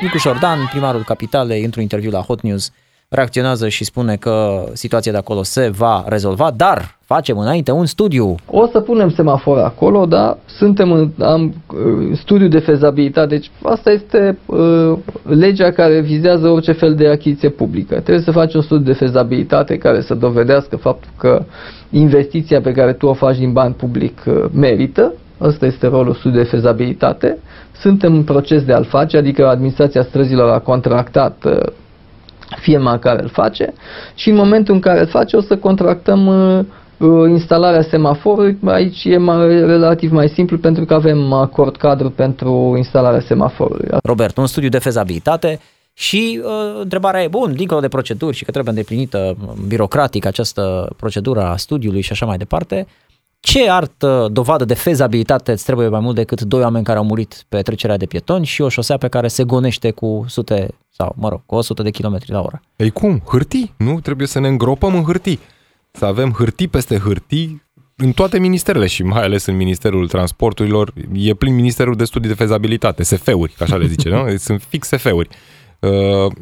[0.00, 2.72] Nicuș Șordan, primarul capitalei, într-un interviu la Hot News,
[3.08, 8.34] reacționează și spune că situația de acolo se va rezolva, dar facem înainte un studiu.
[8.46, 13.90] O să punem semafor acolo, da, suntem în am, uh, studiu de fezabilitate, deci asta
[13.90, 14.92] este uh,
[15.22, 17.94] legea care vizează orice fel de achiziție publică.
[17.94, 21.44] Trebuie să faci un studiu de fezabilitate care să dovedească faptul că
[21.90, 26.44] investiția pe care tu o faci din bani public uh, merită Ăsta este rolul studiului
[26.44, 27.38] de fezabilitate.
[27.80, 31.58] Suntem în proces de a-l face, adică administrația străzilor a contractat uh,
[32.60, 33.72] firma care îl face
[34.14, 36.64] și în momentul în care îl face o să contractăm uh,
[36.98, 38.58] uh, instalarea semaforului.
[38.64, 43.88] Aici e mai, relativ mai simplu pentru că avem acord cadru pentru instalarea semaforului.
[44.02, 45.60] Robert, un studiu de fezabilitate
[45.92, 51.42] și uh, întrebarea e, bun, dincolo de proceduri și că trebuie îndeplinită birocratic această procedură
[51.42, 52.86] a studiului și așa mai departe,
[53.46, 57.44] ce altă dovadă de fezabilitate îți trebuie mai mult decât doi oameni care au murit
[57.48, 61.28] pe trecerea de pietoni și o șosea pe care se gonește cu sute sau, mă
[61.28, 62.60] rog, cu 100 de km la oră?
[62.76, 63.22] Ei cum?
[63.26, 63.74] Hârtii?
[63.76, 64.00] Nu?
[64.00, 65.38] Trebuie să ne îngropăm în hârtii.
[65.90, 67.62] Să avem hârtii peste hârtii
[67.96, 70.92] în toate ministerele și mai ales în Ministerul Transporturilor.
[71.12, 74.36] E plin Ministerul de Studii de Fezabilitate, SF-uri, așa le zice, nu?
[74.36, 75.28] Sunt fix SF-uri.
[75.80, 75.90] Uh,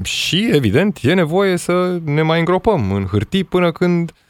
[0.02, 4.22] și, evident, e nevoie să ne mai îngropăm în hârtii până când uh,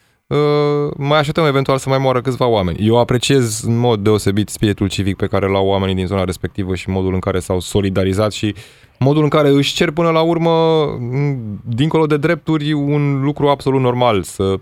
[0.97, 2.87] mai așteptăm eventual să mai moară câțiva oameni.
[2.87, 6.91] Eu apreciez în mod deosebit spiritul civic pe care l-au oamenii din zona respectivă și
[6.91, 8.55] modul în care s-au solidarizat și
[8.99, 10.87] modul în care își cer până la urmă,
[11.65, 14.55] dincolo de drepturi, un lucru absolut normal, să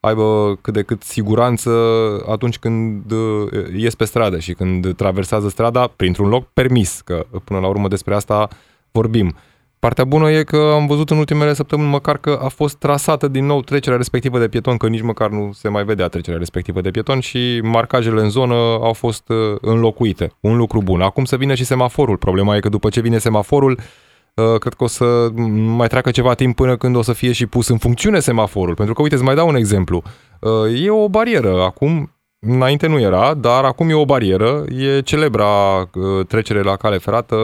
[0.00, 1.70] aibă cât de cât siguranță
[2.28, 7.60] atunci când uh, ies pe stradă și când traversează strada printr-un loc permis, că până
[7.60, 8.48] la urmă despre asta
[8.90, 9.36] vorbim.
[9.78, 13.46] Partea bună e că am văzut în ultimele săptămâni măcar că a fost trasată din
[13.46, 16.90] nou trecerea respectivă de pieton, că nici măcar nu se mai vedea trecerea respectivă de
[16.90, 20.32] pieton și marcajele în zonă au fost uh, înlocuite.
[20.40, 21.00] Un lucru bun.
[21.00, 22.16] Acum să vină și semaforul.
[22.16, 23.78] Problema e că după ce vine semaforul,
[24.34, 25.28] uh, cred că o să
[25.76, 28.74] mai treacă ceva timp până când o să fie și pus în funcțiune semaforul.
[28.74, 30.02] Pentru că, uite, îți mai dau un exemplu.
[30.40, 35.84] Uh, e o barieră acum, Înainte nu era, dar acum e o barieră, e celebra
[36.28, 37.36] trecere la cale ferată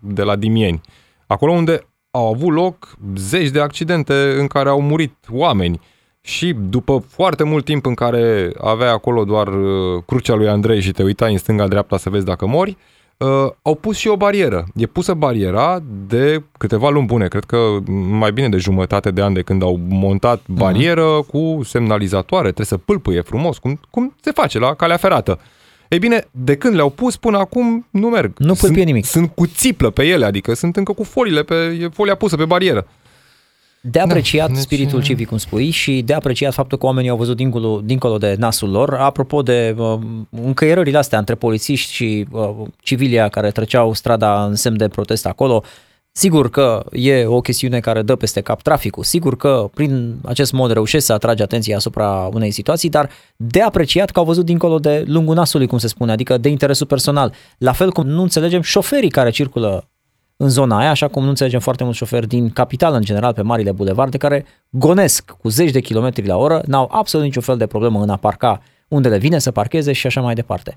[0.00, 0.80] de la Dimieni
[1.28, 5.80] acolo unde au avut loc zeci de accidente în care au murit oameni.
[6.20, 10.92] Și după foarte mult timp în care avea acolo doar uh, crucea lui Andrei și
[10.92, 12.76] te uitai în stânga-dreapta să vezi dacă mori,
[13.16, 13.28] uh,
[13.62, 14.64] au pus și o barieră.
[14.74, 17.76] E pusă bariera de câteva luni bune, cred că
[18.08, 20.58] mai bine de jumătate de ani de când au montat mhm.
[20.58, 21.26] barieră uh-huh.
[21.26, 25.38] cu semnalizatoare, trebuie să pâlpâie frumos, cum, cum se face la calea ferată.
[25.88, 28.32] Uh, ei bine, de când le-au pus până acum nu merg.
[28.38, 29.04] Nu sunt, nimic.
[29.04, 32.44] Sunt cu țiplă pe ele, adică sunt încă cu foliile pe, e folia pusă pe
[32.44, 32.86] barieră.
[33.80, 34.62] De apreciat da, deci...
[34.62, 38.34] spiritul civic, cum spui, și de apreciat faptul că oamenii au văzut dincolo, dincolo de
[38.38, 38.94] nasul lor.
[38.94, 39.98] Apropo de uh,
[40.30, 45.62] încăierările astea între polițiști și uh, civilia care treceau strada în semn de protest acolo,
[46.18, 50.72] Sigur că e o chestiune care dă peste cap traficul, sigur că prin acest mod
[50.72, 55.04] reușesc să atrage atenția asupra unei situații, dar de apreciat că au văzut dincolo de
[55.06, 57.32] lungul nasului, cum se spune, adică de interesul personal.
[57.58, 59.88] La fel cum nu înțelegem șoferii care circulă
[60.36, 63.42] în zona aia, așa cum nu înțelegem foarte mulți șoferi din capitală în general pe
[63.42, 67.66] marile bulevarde care gonesc cu zeci de kilometri la oră, n-au absolut niciun fel de
[67.66, 70.76] problemă în a parca unde le vine să parcheze și așa mai departe.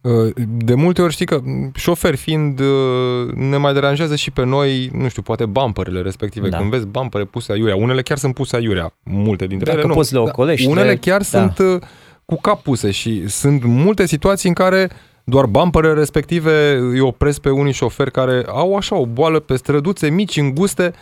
[0.00, 1.40] Uh, de multe ori știi că
[1.74, 6.48] șofer fiind uh, ne mai deranjează și pe noi, nu știu, poate bumperele respective.
[6.48, 6.56] Da.
[6.56, 9.94] Când vezi bumpere puse aiurea, unele chiar sunt puse aiurea, multe dintre Dacă ele nu.
[9.94, 10.66] poți le ocolești.
[10.66, 11.24] Unele chiar da.
[11.24, 11.80] sunt uh,
[12.24, 14.90] cu cap puse și sunt multe situații în care
[15.24, 20.10] doar bumperele respective îi opresc pe unii șoferi care au așa o boală pe străduțe
[20.10, 20.92] mici, înguste,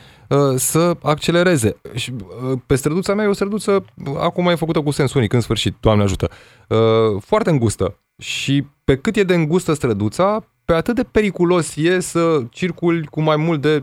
[0.56, 1.76] să accelereze.
[1.94, 2.12] Și
[2.66, 3.84] pe străduța mea e o străduță,
[4.18, 6.28] acum e făcută cu sens unic, în sfârșit, Doamne ajută,
[7.20, 7.96] foarte îngustă.
[8.18, 13.20] Și pe cât e de îngustă străduța, pe atât de periculos e să circuli cu
[13.20, 13.82] mai mult de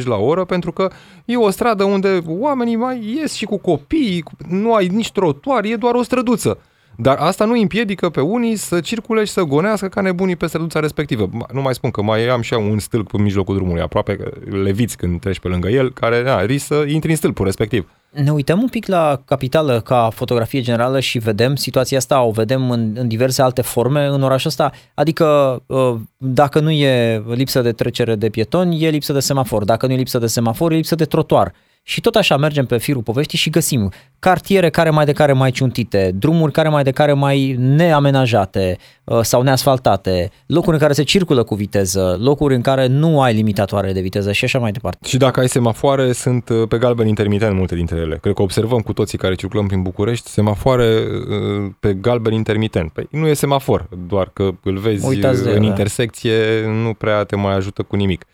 [0.00, 0.90] 30-40 la oră, pentru că
[1.24, 5.76] e o stradă unde oamenii mai ies și cu copii, nu ai nici trotuar, e
[5.76, 6.58] doar o străduță.
[6.96, 10.80] Dar asta nu împiedică pe unii să circule și să gonească ca nebunii pe străduța
[10.80, 11.28] respectivă.
[11.52, 14.18] Nu mai spun că mai am și eu un stâlp în mijlocul drumului, aproape
[14.50, 17.88] leviți când treci pe lângă el, care na, risc să intri în stâlpul respectiv.
[18.10, 22.70] Ne uităm un pic la capitală ca fotografie generală și vedem situația asta, o vedem
[22.70, 27.72] în, în diverse alte forme în orașul ăsta, adică ă, dacă nu e lipsă de
[27.72, 30.94] trecere de pietoni, e lipsă de semafor, dacă nu e lipsă de semafor, e lipsă
[30.94, 31.52] de trotuar.
[31.88, 35.50] Și tot așa mergem pe firul poveștii și găsim cartiere care mai de care mai
[35.50, 41.02] ciuntite, drumuri care mai de care mai neamenajate uh, sau neasfaltate, locuri în care se
[41.02, 45.08] circulă cu viteză, locuri în care nu ai limitatoare de viteză și așa mai departe.
[45.08, 48.18] Și dacă ai semafoare, sunt uh, pe galben intermitent multe dintre ele.
[48.20, 52.92] Cred că observăm cu toții care circulăm prin București semafoare uh, pe galben intermitent.
[52.92, 57.54] Păi nu e semafor, doar că îl vezi Uitați în intersecție, nu prea te mai
[57.54, 58.26] ajută cu nimic.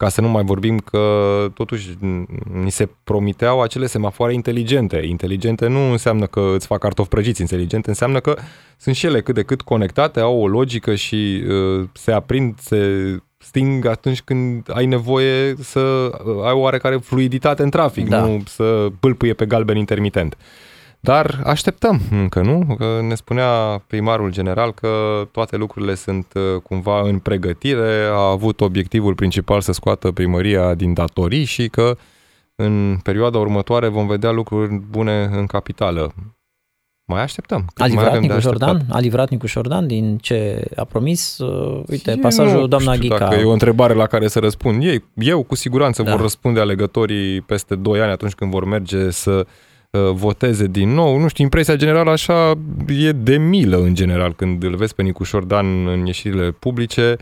[0.00, 1.96] Ca să nu mai vorbim că totuși
[2.62, 5.02] ni se promiteau acele semafoare inteligente.
[5.06, 8.36] Inteligente nu înseamnă că îți fac cartofi prăjiți, inteligente înseamnă că
[8.76, 12.78] sunt și ele cât de cât conectate, au o logică și uh, se aprind, se
[13.38, 18.20] sting atunci când ai nevoie să uh, ai o oarecare fluiditate în trafic, da.
[18.20, 20.36] nu să pâlpâie pe galben intermitent.
[21.00, 22.74] Dar așteptăm încă, nu?
[22.78, 24.88] Că ne spunea primarul general că
[25.32, 30.94] toate lucrurile sunt uh, cumva în pregătire, a avut obiectivul principal să scoată primăria din
[30.94, 31.96] datorii și că
[32.54, 36.14] în perioada următoare vom vedea lucruri bune în capitală.
[37.04, 37.70] Mai așteptăm.
[37.74, 38.86] A livrat Nicu Jordan?
[38.90, 41.38] A livrat Nicu Jordan din ce a promis?
[41.38, 43.24] Uh, uite, pasajul nu doamna știu Ghica.
[43.24, 46.10] Dacă e o întrebare la care să răspund ei, eu cu siguranță Da.
[46.10, 49.46] vor răspunde alegătorii peste 2 ani atunci când vor merge să uh,
[49.98, 51.18] voteze din nou.
[51.18, 52.54] Nu știu, impresia generală așa
[52.88, 57.16] e de milă în general când îl vezi pe Nicu Jordan în ieșirile publice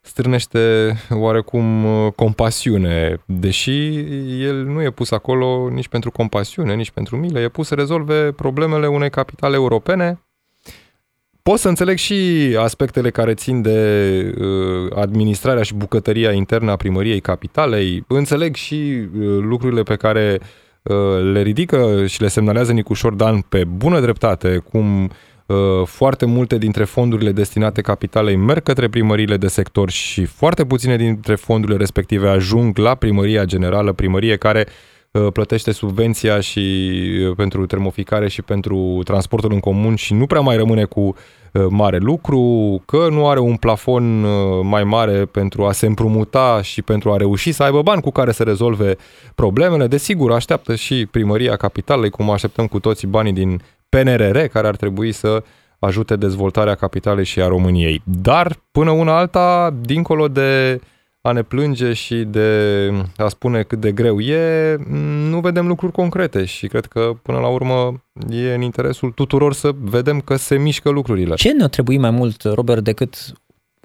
[0.00, 3.98] strânește oarecum uh, compasiune, deși
[4.42, 8.32] el nu e pus acolo nici pentru compasiune, nici pentru milă, e pus să rezolve
[8.32, 10.18] problemele unei capitale europene.
[11.42, 12.14] Pot să înțeleg și
[12.58, 18.04] aspectele care țin de uh, administrarea și bucătăria internă a primăriei capitalei.
[18.08, 20.46] Înțeleg și uh, lucrurile pe care uh,
[21.32, 25.10] le ridică și le semnalează Nicu Jordan pe bună dreptate, cum
[25.46, 30.96] uh, foarte multe dintre fondurile destinate capitalei merg către primăriile de sector și foarte puține
[30.96, 34.66] dintre fondurile respective ajung la primăria generală, primărie care
[35.10, 36.90] uh, plătește subvenția și
[37.28, 41.14] uh, pentru termoficare și pentru transportul în comun și nu prea mai rămâne cu uh,
[41.68, 44.30] mare lucru, că nu are un plafon uh,
[44.62, 48.32] mai mare pentru a se împrumuta și pentru a reuși să aibă bani cu care
[48.32, 48.96] să rezolve
[49.34, 49.86] problemele.
[49.86, 55.12] Desigur, așteaptă și primăria capitalei, cum așteptăm cu toții banii din PNRR, care ar trebui
[55.12, 55.42] să
[55.78, 58.02] ajute dezvoltarea capitalei și a României.
[58.04, 60.80] Dar, până una alta, dincolo de
[61.26, 64.76] a ne plânge și de a spune cât de greu e,
[65.28, 69.70] nu vedem lucruri concrete și cred că, până la urmă, e în interesul tuturor să
[69.80, 71.34] vedem că se mișcă lucrurile.
[71.34, 73.32] Ce ne-a trebuit mai mult, Robert, decât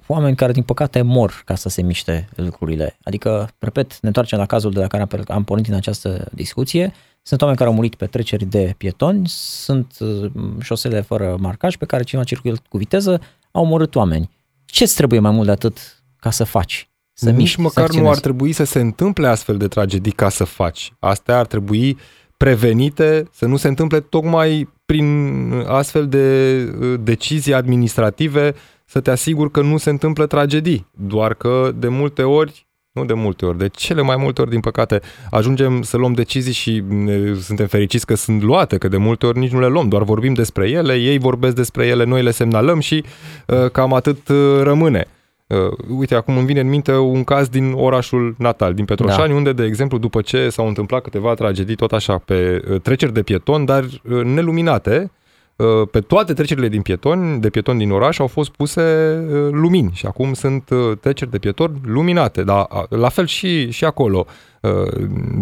[0.06, 2.98] oameni care, din păcate, mor ca să se miște lucrurile?
[3.02, 6.92] Adică, repet, ne întoarcem la cazul de la care am- am pornit în această discuție.
[7.22, 10.30] Sunt oameni care au murit pe treceri de pietoni, sunt uh,
[10.62, 14.30] șosele fără marcaj pe care cineva circulă cu viteză, au omorât oameni.
[14.64, 16.89] Ce-ți trebuie mai mult de atât ca să faci?
[17.20, 18.20] Să Nici miști, măcar să nu ar acționezi?
[18.20, 20.92] trebui să se întâmple astfel de tragedii ca să faci.
[20.98, 21.98] Astea ar trebui
[22.36, 28.54] prevenite, să nu se întâmple tocmai prin astfel de uh, decizii administrative
[28.84, 30.86] să te asiguri că nu se întâmplă tragedii.
[30.90, 34.60] Doar că de multe ori, nu de multe ori, de cele mai multe ori, din
[34.60, 39.26] păcate, ajungem să luăm decizii și ne, suntem fericiți că sunt luate, că de multe
[39.26, 42.30] ori nici nu le luăm, doar vorbim despre ele, ei vorbesc despre ele, noi le
[42.30, 43.04] semnalăm și
[43.46, 45.06] uh, cam atât uh, rămâne.
[45.50, 49.34] Uh, uite, acum îmi vine în minte un caz din orașul natal, din Petroșani, da.
[49.34, 53.22] unde, de exemplu, după ce s-au întâmplat câteva tragedii tot așa pe uh, treceri de
[53.22, 55.10] pieton, dar uh, neluminate,
[55.56, 59.90] uh, pe toate trecerile din pietoni, de pieton din oraș au fost puse uh, lumini
[59.94, 64.26] și acum sunt uh, treceri de pieton luminate, dar a, la fel și, și acolo.
[64.60, 64.70] Uh,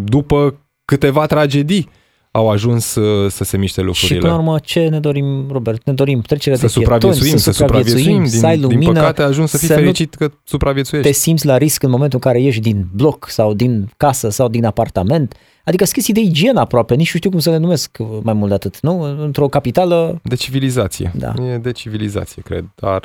[0.04, 1.88] După câteva tragedii
[2.30, 4.18] au ajuns uh, să se miște Și lucrurile.
[4.18, 5.84] până la urmă, ce ne dorim, Robert?
[5.84, 9.22] Ne dorim trecerea să de pietoni, supraviețuim, să supraviețuim, să ai din, lumină, din păcate
[9.22, 11.10] ajungi să fii să nu fericit că supraviețuiești.
[11.10, 14.48] te simți la risc în momentul în care ieși din bloc sau din casă sau
[14.48, 15.34] din apartament.
[15.64, 18.48] Adică sunt chestii de igienă aproape, nici nu știu cum să le numesc mai mult
[18.48, 19.00] de atât, nu?
[19.22, 20.20] Într-o capitală...
[20.22, 21.12] De civilizație.
[21.14, 21.32] Da.
[21.52, 22.64] E de civilizație, cred.
[22.74, 23.04] Dar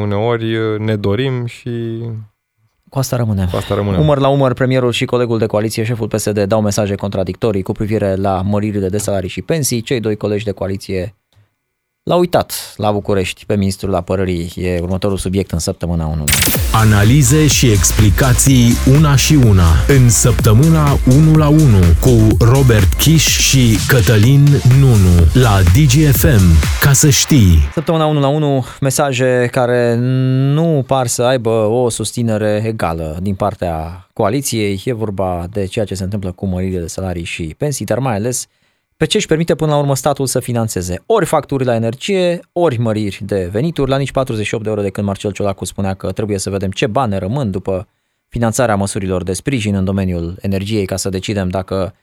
[0.00, 1.70] uneori uh, ne dorim și
[2.94, 3.48] Cu asta rămânem.
[3.50, 4.00] cu asta rămânem.
[4.00, 8.14] Umăr la umăr, premierul și colegul de coaliție, șeful PSD, dau mesaje contradictorii cu privire
[8.14, 9.80] la măririle de salarii și pensii.
[9.80, 11.14] Cei doi colegi de coaliție
[12.06, 14.52] l-au uitat la București pe ministrul apărării.
[14.56, 16.24] E următorul subiect în săptămâna 1.
[16.72, 21.60] Analize și explicații una și una în săptămâna 1 la 1
[22.00, 24.44] cu Robert Kiș și Cătălin
[24.80, 26.42] Nunu la DGFM.
[26.80, 27.58] Ca să știi.
[27.72, 29.94] Săptămâna 1 la 1, mesaje care
[30.54, 34.82] nu par să aibă o susținere egală din partea coaliției.
[34.84, 38.14] E vorba de ceea ce se întâmplă cu măririle de salarii și pensii, dar mai
[38.14, 38.46] ales
[38.96, 42.78] pe ce își permite până la urmă statul să financeze ori facturi la energie, ori
[42.78, 46.38] măriri de venituri, la nici 48 de ore de când Marcel Ciolacu spunea că trebuie
[46.38, 47.86] să vedem ce bani ne rămân după
[48.28, 51.94] finanțarea măsurilor de sprijin în domeniul energiei ca să decidem dacă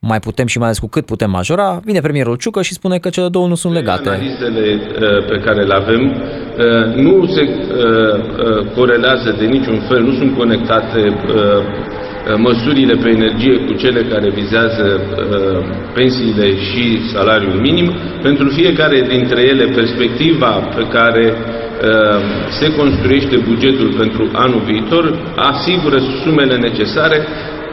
[0.00, 3.08] mai putem și mai ales cu cât putem majora, vine premierul Ciucă și spune că
[3.08, 4.08] cele două nu sunt legate.
[4.08, 10.02] Analizele uh, pe care le avem uh, nu se uh, uh, corelează de niciun fel,
[10.02, 11.97] nu sunt conectate uh, uh,
[12.36, 15.64] măsurile pe energie cu cele care vizează uh,
[15.94, 17.92] pensiile și salariul minim.
[18.22, 22.20] Pentru fiecare dintre ele, perspectiva pe care uh,
[22.60, 25.04] se construiește bugetul pentru anul viitor
[25.36, 27.26] asigură sumele necesare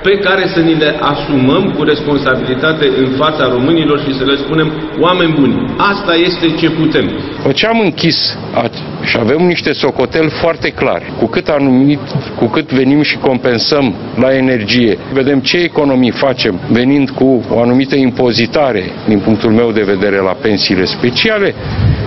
[0.08, 4.72] pe care să ni le asumăm cu responsabilitate în fața românilor și să le spunem,
[5.00, 7.06] oameni buni, asta este ce putem.
[7.36, 8.18] După ce am închis
[8.54, 11.06] a- Și avem niște socoteli foarte clare.
[11.18, 12.00] Cu cât, anumit,
[12.38, 17.95] cu cât venim și compensăm la energie, vedem ce economii facem venind cu o anumită
[17.95, 21.53] impozitare, din punctul meu de vedere, la pensiile speciale,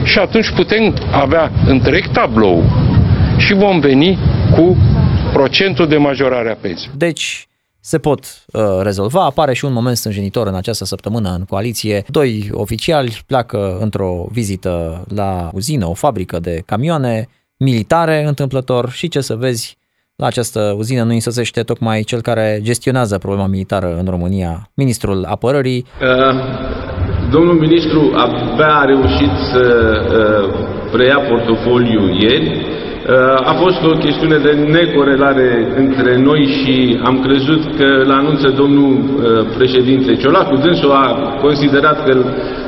[0.02, 2.64] și atunci putem avea întreg tablou
[3.36, 4.18] și vom veni
[4.56, 4.76] cu
[5.32, 6.92] procentul de majorare a pensiei.
[6.96, 7.47] Deci,
[7.80, 8.20] se pot
[8.52, 9.24] uh, rezolva.
[9.24, 12.04] Apare și un moment stânjenitor în această săptămână în coaliție.
[12.08, 19.20] Doi oficiali pleacă într-o vizită la uzină, o fabrică de camioane militare întâmplător și ce
[19.20, 19.76] să vezi,
[20.16, 25.86] la această uzină nu însoțește tocmai cel care gestionează problema militară în România, ministrul apărării.
[26.00, 26.34] Uh,
[27.30, 29.62] domnul ministru abia a reușit să
[30.10, 32.67] uh, preia portofoliu ieri
[33.44, 38.92] a fost o chestiune de necorelare între noi și am crezut că îl anunță domnul
[38.92, 40.56] uh, președinte Ciolacu.
[40.56, 42.24] Dânsul a considerat că îl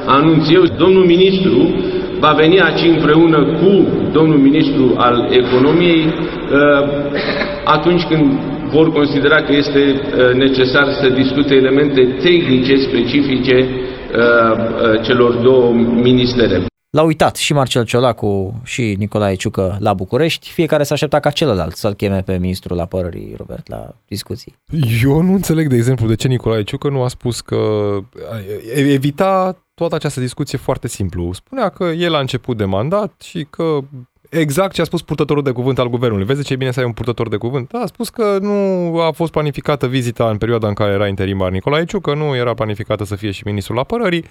[0.06, 0.62] anunț eu.
[0.78, 1.74] Domnul ministru
[2.18, 6.88] va veni aici împreună cu domnul ministru al economiei uh,
[7.64, 8.24] atunci când
[8.72, 13.68] vor considera că este uh, necesar să discute elemente tehnice specifice
[15.02, 15.72] celor două
[16.02, 16.69] ministere.
[16.90, 21.76] L-au uitat și Marcel Ciolacu și Nicolae Ciucă la București, fiecare s-a așteptat ca celălalt
[21.76, 24.54] să-l cheme pe ministrul apărării, Robert, la discuții.
[25.02, 27.58] Eu nu înțeleg, de exemplu, de ce Nicolae Ciucă nu a spus că
[28.74, 31.32] evita toată această discuție foarte simplu.
[31.32, 33.78] Spunea că el a început de mandat și că
[34.30, 36.26] exact ce a spus purtătorul de cuvânt al guvernului.
[36.26, 37.70] Vezi ce e bine să ai un purtător de cuvânt?
[37.72, 41.50] Da, a spus că nu a fost planificată vizita în perioada în care era interimar
[41.50, 44.24] Nicolae Ciucă, nu era planificată să fie și ministrul apărării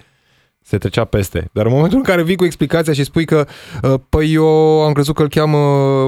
[0.70, 1.50] se trecea peste.
[1.52, 3.46] Dar în momentul în care vii cu explicația și spui că
[3.82, 4.46] uh, păi eu
[4.82, 5.58] am crezut că îl cheamă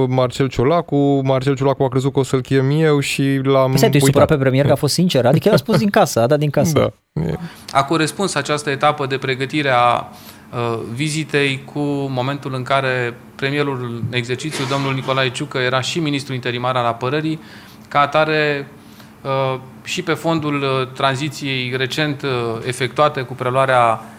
[0.07, 4.05] Marcel Ciolacu, Marcel Ciolacu a crezut că o să-l chem eu și l-am păi tu
[4.05, 6.39] supărat pe premier că a fost sincer, adică el a spus din casă, a dat
[6.39, 6.93] din casă.
[7.13, 7.23] Da.
[7.71, 14.17] A corespuns această etapă de pregătire a uh, vizitei cu momentul în care premierul în
[14.17, 17.39] exercițiu, domnul Nicolae Ciucă, era și ministru interimar al apărării,
[17.87, 18.67] ca atare
[19.21, 22.29] uh, și pe fondul uh, tranziției recent uh,
[22.65, 24.12] efectuate cu preluarea Uh,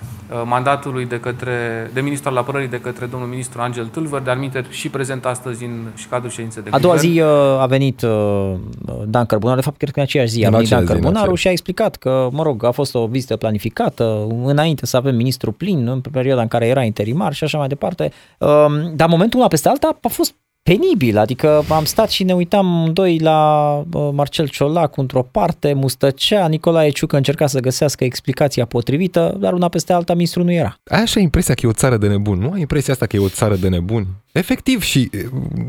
[0.45, 4.65] mandatului de, către, de ministru al apărării de către domnul ministru Angel Tâlvăr, de anumite
[4.71, 7.29] și prezent astăzi în și cadrul ședinței de A doua zi uh,
[7.61, 8.55] a venit uh,
[9.07, 10.47] Dan Cărbunaru, de fapt cred că în aceeași zi.
[10.47, 14.27] A venit Dan Cărbunaru și a explicat că, mă rog, a fost o vizită planificată
[14.45, 18.13] înainte să avem ministru plin, în perioada în care era interimar și așa mai departe.
[18.95, 20.35] Dar momentul una peste alta a fost
[20.71, 26.91] penibil, adică am stat și ne uitam doi la Marcel Ciolac într-o parte, mustăcea, Nicolae
[26.91, 30.77] Ciucă încerca să găsească explicația potrivită, dar una peste alta ministru nu era.
[30.85, 33.19] Ai așa impresia că e o țară de nebuni, nu ai impresia asta că e
[33.19, 34.07] o țară de nebuni?
[34.33, 35.11] Efectiv și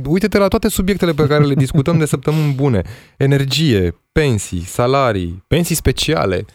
[0.05, 2.81] uite-te la toate subiectele pe care le discutăm de săptămâni bune.
[3.17, 6.45] Energie, pensii, salarii, pensii speciale.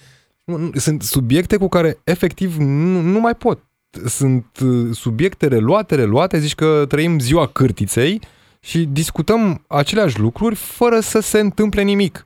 [0.74, 3.58] Sunt subiecte cu care efectiv nu, nu mai pot
[4.06, 8.20] sunt uh, subiecte reluate, reluate, zici că trăim ziua cârtiței
[8.60, 12.24] și discutăm aceleași lucruri fără să se întâmple nimic.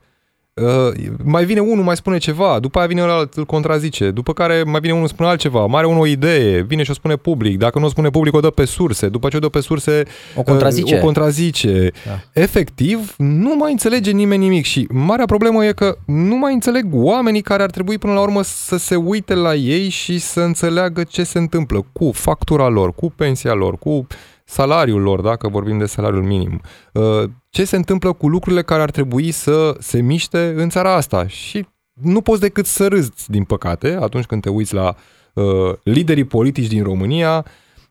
[0.61, 0.93] Uh,
[1.23, 4.79] mai vine unul, mai spune ceva, după aia vine ălalt, îl contrazice, după care mai
[4.79, 7.79] vine unul, spune altceva, mai are unul o idee, vine și o spune public, dacă
[7.79, 10.03] nu o spune public, o dă pe surse, după ce o dă pe surse,
[10.35, 10.93] o contrazice.
[10.93, 11.91] Uh, o contrazice.
[12.05, 12.41] Da.
[12.41, 17.41] Efectiv, nu mai înțelege nimeni nimic și marea problemă e că nu mai înțeleg oamenii
[17.41, 21.23] care ar trebui până la urmă să se uite la ei și să înțeleagă ce
[21.23, 24.07] se întâmplă cu factura lor, cu pensia lor, cu
[24.45, 26.61] salariul lor, dacă vorbim de salariul minim.
[26.93, 31.27] Uh, ce se întâmplă cu lucrurile care ar trebui să se miște în țara asta
[31.27, 34.95] și nu poți decât să râzi, din păcate, atunci când te uiți la
[35.33, 37.45] uh, liderii politici din România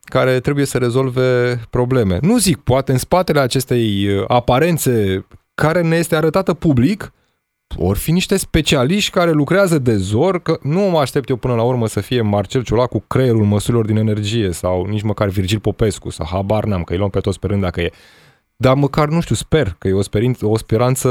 [0.04, 2.18] care trebuie să rezolve probleme.
[2.20, 7.12] Nu zic, poate în spatele acestei uh, aparențe care ne este arătată public,
[7.78, 11.62] ori fi niște specialiști care lucrează de zor, că nu mă aștept eu până la
[11.62, 16.10] urmă să fie Marcel Ciolac cu creierul măsurilor din energie sau nici măcar Virgil Popescu
[16.10, 17.90] sau habar n-am, că îi luăm pe toți sperând dacă e.
[18.56, 21.08] Dar măcar, nu știu, sper că e o, sperin- o speranță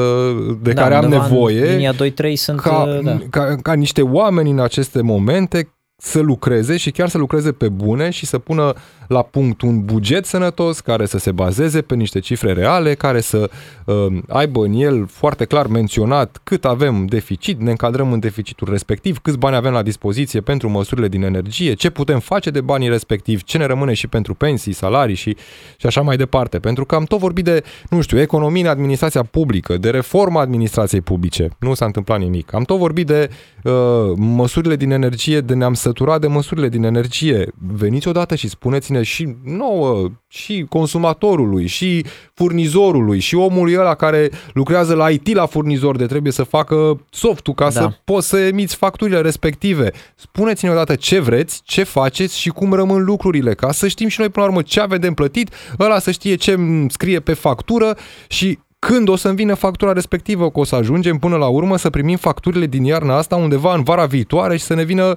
[0.62, 1.72] de da, care am nevoie.
[1.72, 1.98] Linia 2-3
[2.34, 2.60] sunt...
[2.60, 3.18] Ca, da.
[3.30, 5.74] ca, ca niște oameni în aceste momente
[6.06, 8.74] să lucreze și chiar să lucreze pe bune și să pună
[9.08, 13.50] la punct un buget sănătos care să se bazeze pe niște cifre reale, care să
[13.86, 13.96] uh,
[14.28, 19.38] aibă în el foarte clar menționat cât avem deficit, ne încadrăm în deficitul respectiv, câți
[19.38, 23.58] bani avem la dispoziție pentru măsurile din energie, ce putem face de banii respectivi, ce
[23.58, 25.36] ne rămâne și pentru pensii, salarii și,
[25.78, 26.60] și așa mai departe.
[26.60, 31.02] Pentru că am tot vorbit de, nu știu, economie în administrația publică, de reforma administrației
[31.02, 31.50] publice.
[31.60, 32.54] Nu s-a întâmplat nimic.
[32.54, 33.30] Am tot vorbit de
[33.64, 33.72] uh,
[34.16, 37.48] măsurile din energie de ne-am să săturat de măsurile din energie.
[37.76, 44.96] Veniți odată și spuneți-ne și nouă, și consumatorului, și furnizorului, și omului ăla care lucrează
[44.96, 47.70] la IT la furnizor de trebuie să facă softul ca da.
[47.70, 49.92] să poți să emiți facturile respective.
[50.16, 54.30] Spuneți-ne odată ce vreți, ce faceți și cum rămân lucrurile, ca să știm și noi
[54.30, 58.60] până la urmă ce avem de plătit, ăla să știe ce scrie pe factură și
[58.80, 62.18] când o să-mi vină factura respectivă, că o să ajungem până la urmă să primim
[62.18, 65.16] facturile din iarna asta undeva în vara viitoare și să ne vină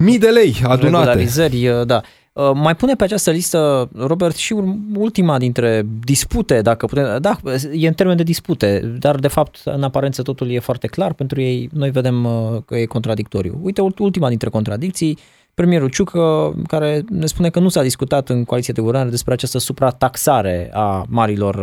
[0.00, 0.84] mii de lei adunate.
[0.84, 2.00] Regularizări, uh, da.
[2.32, 4.54] Uh, mai pune pe această listă, Robert, și
[4.94, 7.36] ultima dintre dispute, dacă putem, da,
[7.72, 11.40] e în termen de dispute, dar de fapt în aparență totul e foarte clar pentru
[11.40, 13.58] ei, noi vedem uh, că e contradictoriu.
[13.62, 15.18] Uite, ultima dintre contradicții,
[15.54, 19.58] premierul Ciucă, care ne spune că nu s-a discutat în coaliție de guvernare despre această
[19.58, 21.56] suprataxare a marilor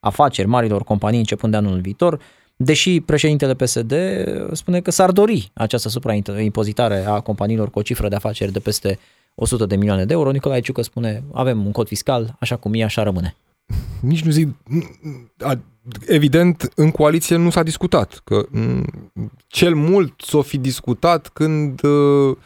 [0.00, 2.20] afaceri, marilor companii începând de anul viitor,
[2.62, 3.94] deși președintele PSD
[4.52, 8.98] spune că s-ar dori această supraimpozitare a companiilor cu o cifră de afaceri de peste
[9.34, 10.30] 100 de milioane de euro.
[10.30, 13.36] Nicolae Ciucă spune, avem un cod fiscal, așa cum e, așa rămâne.
[14.00, 14.48] Nici nu zic,
[16.06, 18.46] evident, în coaliție nu s-a discutat, că
[19.46, 22.36] cel mult s-o fi discutat când uh,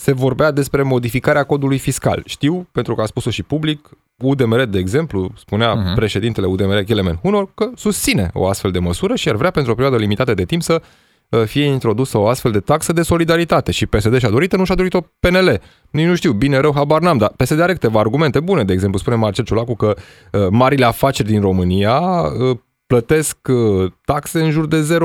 [0.00, 2.22] se vorbea despre modificarea codului fiscal.
[2.26, 5.94] Știu, pentru că a spus-o și public, UDMR, de exemplu, spunea uh-huh.
[5.94, 9.74] președintele UDMR, Kelemen Hunor, că susține o astfel de măsură și ar vrea pentru o
[9.74, 10.82] perioadă limitată de timp să
[11.28, 13.70] uh, fie introdusă o astfel de taxă de solidaritate.
[13.70, 15.60] Și PSD și-a dorit nu și-a dorit-o PNL.
[15.90, 18.64] Nici nu știu, bine, rău, habar n-am, dar PSD are câteva argumente bune.
[18.64, 19.94] De exemplu, spune Marcel Ciulacu că
[20.32, 24.98] uh, marile afaceri din România uh, plătesc uh, taxe în jur de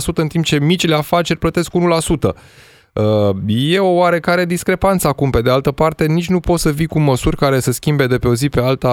[0.00, 2.34] 0,8%, în timp ce micile afaceri plătesc 1%.
[2.94, 5.30] Uh, e o oarecare discrepanță acum.
[5.30, 8.18] Pe de altă parte, nici nu poți să vii cu măsuri care să schimbe de
[8.18, 8.88] pe o zi pe alta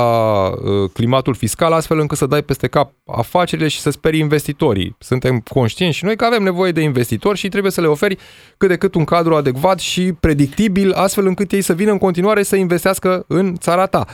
[0.55, 4.95] uh, climatul fiscal, astfel încât să dai peste cap afacerile și să speri investitorii.
[4.99, 8.17] Suntem conștienți și noi că avem nevoie de investitori și trebuie să le oferi
[8.57, 12.43] cât de cât un cadru adecvat și predictibil, astfel încât ei să vină în continuare
[12.43, 14.05] să investească în țara ta.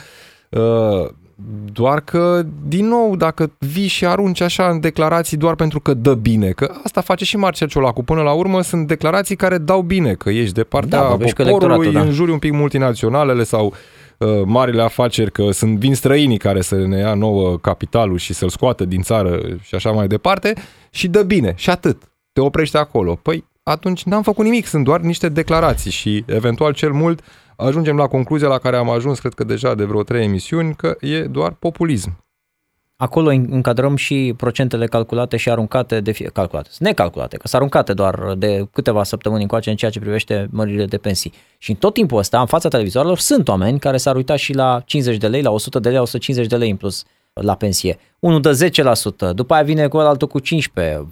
[1.38, 5.93] Uh, doar că, din nou, dacă vii și arunci așa în declarații doar pentru că
[5.93, 9.81] dă bine, că asta face și Marcel Ciolacu, până la urmă sunt declarații care dau
[9.81, 12.01] bine, că ești de partea da, poporului, da.
[12.01, 13.73] înjuri un pic multinaționalele sau
[14.17, 18.49] uh, marile afaceri, că sunt vin străinii care să ne ia nouă capitalul și să-l
[18.49, 20.53] scoată din țară și așa mai departe
[20.89, 22.01] și dă bine și atât.
[22.33, 23.19] Te oprește acolo.
[23.21, 27.21] Păi atunci n-am făcut nimic, sunt doar niște declarații și eventual cel mult
[27.57, 30.97] ajungem la concluzia la care am ajuns, cred că deja de vreo trei emisiuni, că
[30.99, 32.25] e doar populism.
[32.95, 38.33] Acolo încadrăm și procentele calculate și aruncate, de fie, calculate, necalculate, că sunt aruncate doar
[38.37, 41.33] de câteva săptămâni încoace în ceea ce privește mările de pensii.
[41.57, 44.81] Și în tot timpul ăsta, în fața televizoarelor, sunt oameni care s-ar uita și la
[44.85, 47.05] 50 de lei, la 100 de lei, la 150 de lei în plus
[47.41, 47.97] la pensie.
[48.19, 48.51] Unul dă
[49.31, 50.43] 10%, după aia vine cu altul cu 15%,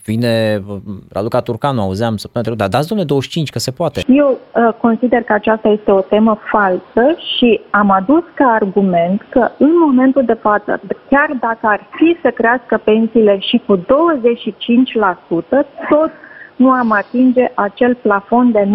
[0.03, 0.63] vine
[1.11, 4.03] Raluca Turcanu, auzeam săptămâna trecută, dar dați domnule 25 că se poate.
[4.07, 7.05] Eu uh, consider că aceasta este o temă falsă
[7.35, 12.29] și am adus ca argument că în momentul de față, chiar dacă ar fi să
[12.29, 13.81] crească pensiile și cu 25%,
[15.89, 16.11] tot
[16.55, 18.69] nu am atinge acel plafon de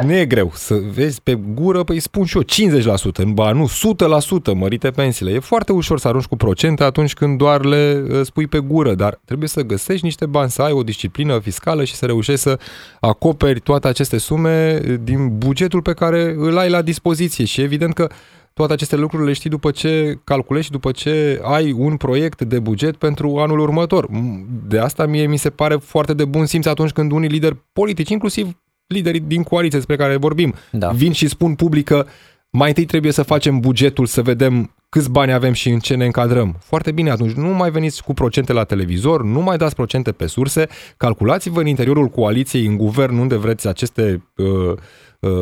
[0.00, 0.04] 9,4%.
[0.04, 2.70] Nu e greu să vezi pe gură, păi spun și eu
[3.22, 3.68] 50%, ba nu,
[4.52, 5.32] 100% mărite pensiile.
[5.32, 8.94] E foarte ușor să arunci cu procente atunci când doar le uh, spui pe gură,
[8.94, 12.58] dar trebuie să găsești niște bani, să ai o disciplină fiscală și să reușești să
[13.00, 18.08] acoperi toate aceste sume din bugetul pe care îl ai la dispoziție și evident că
[18.54, 22.58] toate aceste lucruri le știi după ce calculezi și după ce ai un proiect de
[22.58, 24.08] buget pentru anul următor.
[24.66, 28.10] De asta mie mi se pare foarte de bun simț atunci când unii lideri politici,
[28.10, 30.88] inclusiv liderii din coaliție despre care vorbim, da.
[30.88, 32.06] vin și spun public că
[32.50, 36.04] mai întâi trebuie să facem bugetul, să vedem câți bani avem și în ce ne
[36.04, 36.56] încadrăm.
[36.60, 40.26] Foarte bine, atunci nu mai veniți cu procente la televizor, nu mai dați procente pe
[40.26, 44.78] surse, calculați-vă în interiorul coaliției, în guvern, unde vreți aceste uh, Uh,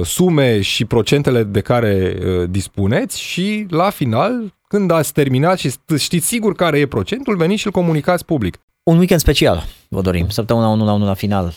[0.05, 6.27] sume și procentele de care uh, dispuneți și la final, când ați terminat și știți
[6.27, 8.59] sigur care e procentul, veniți și îl comunicați public.
[8.83, 11.55] Un weekend special vă dorim, săptămâna 1 la 1 la final,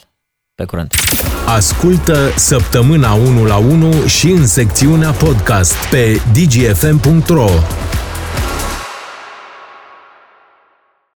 [0.55, 0.93] pe curând.
[1.45, 7.49] Ascultă săptămâna 1 la 1 și în secțiunea podcast pe dgfm.ro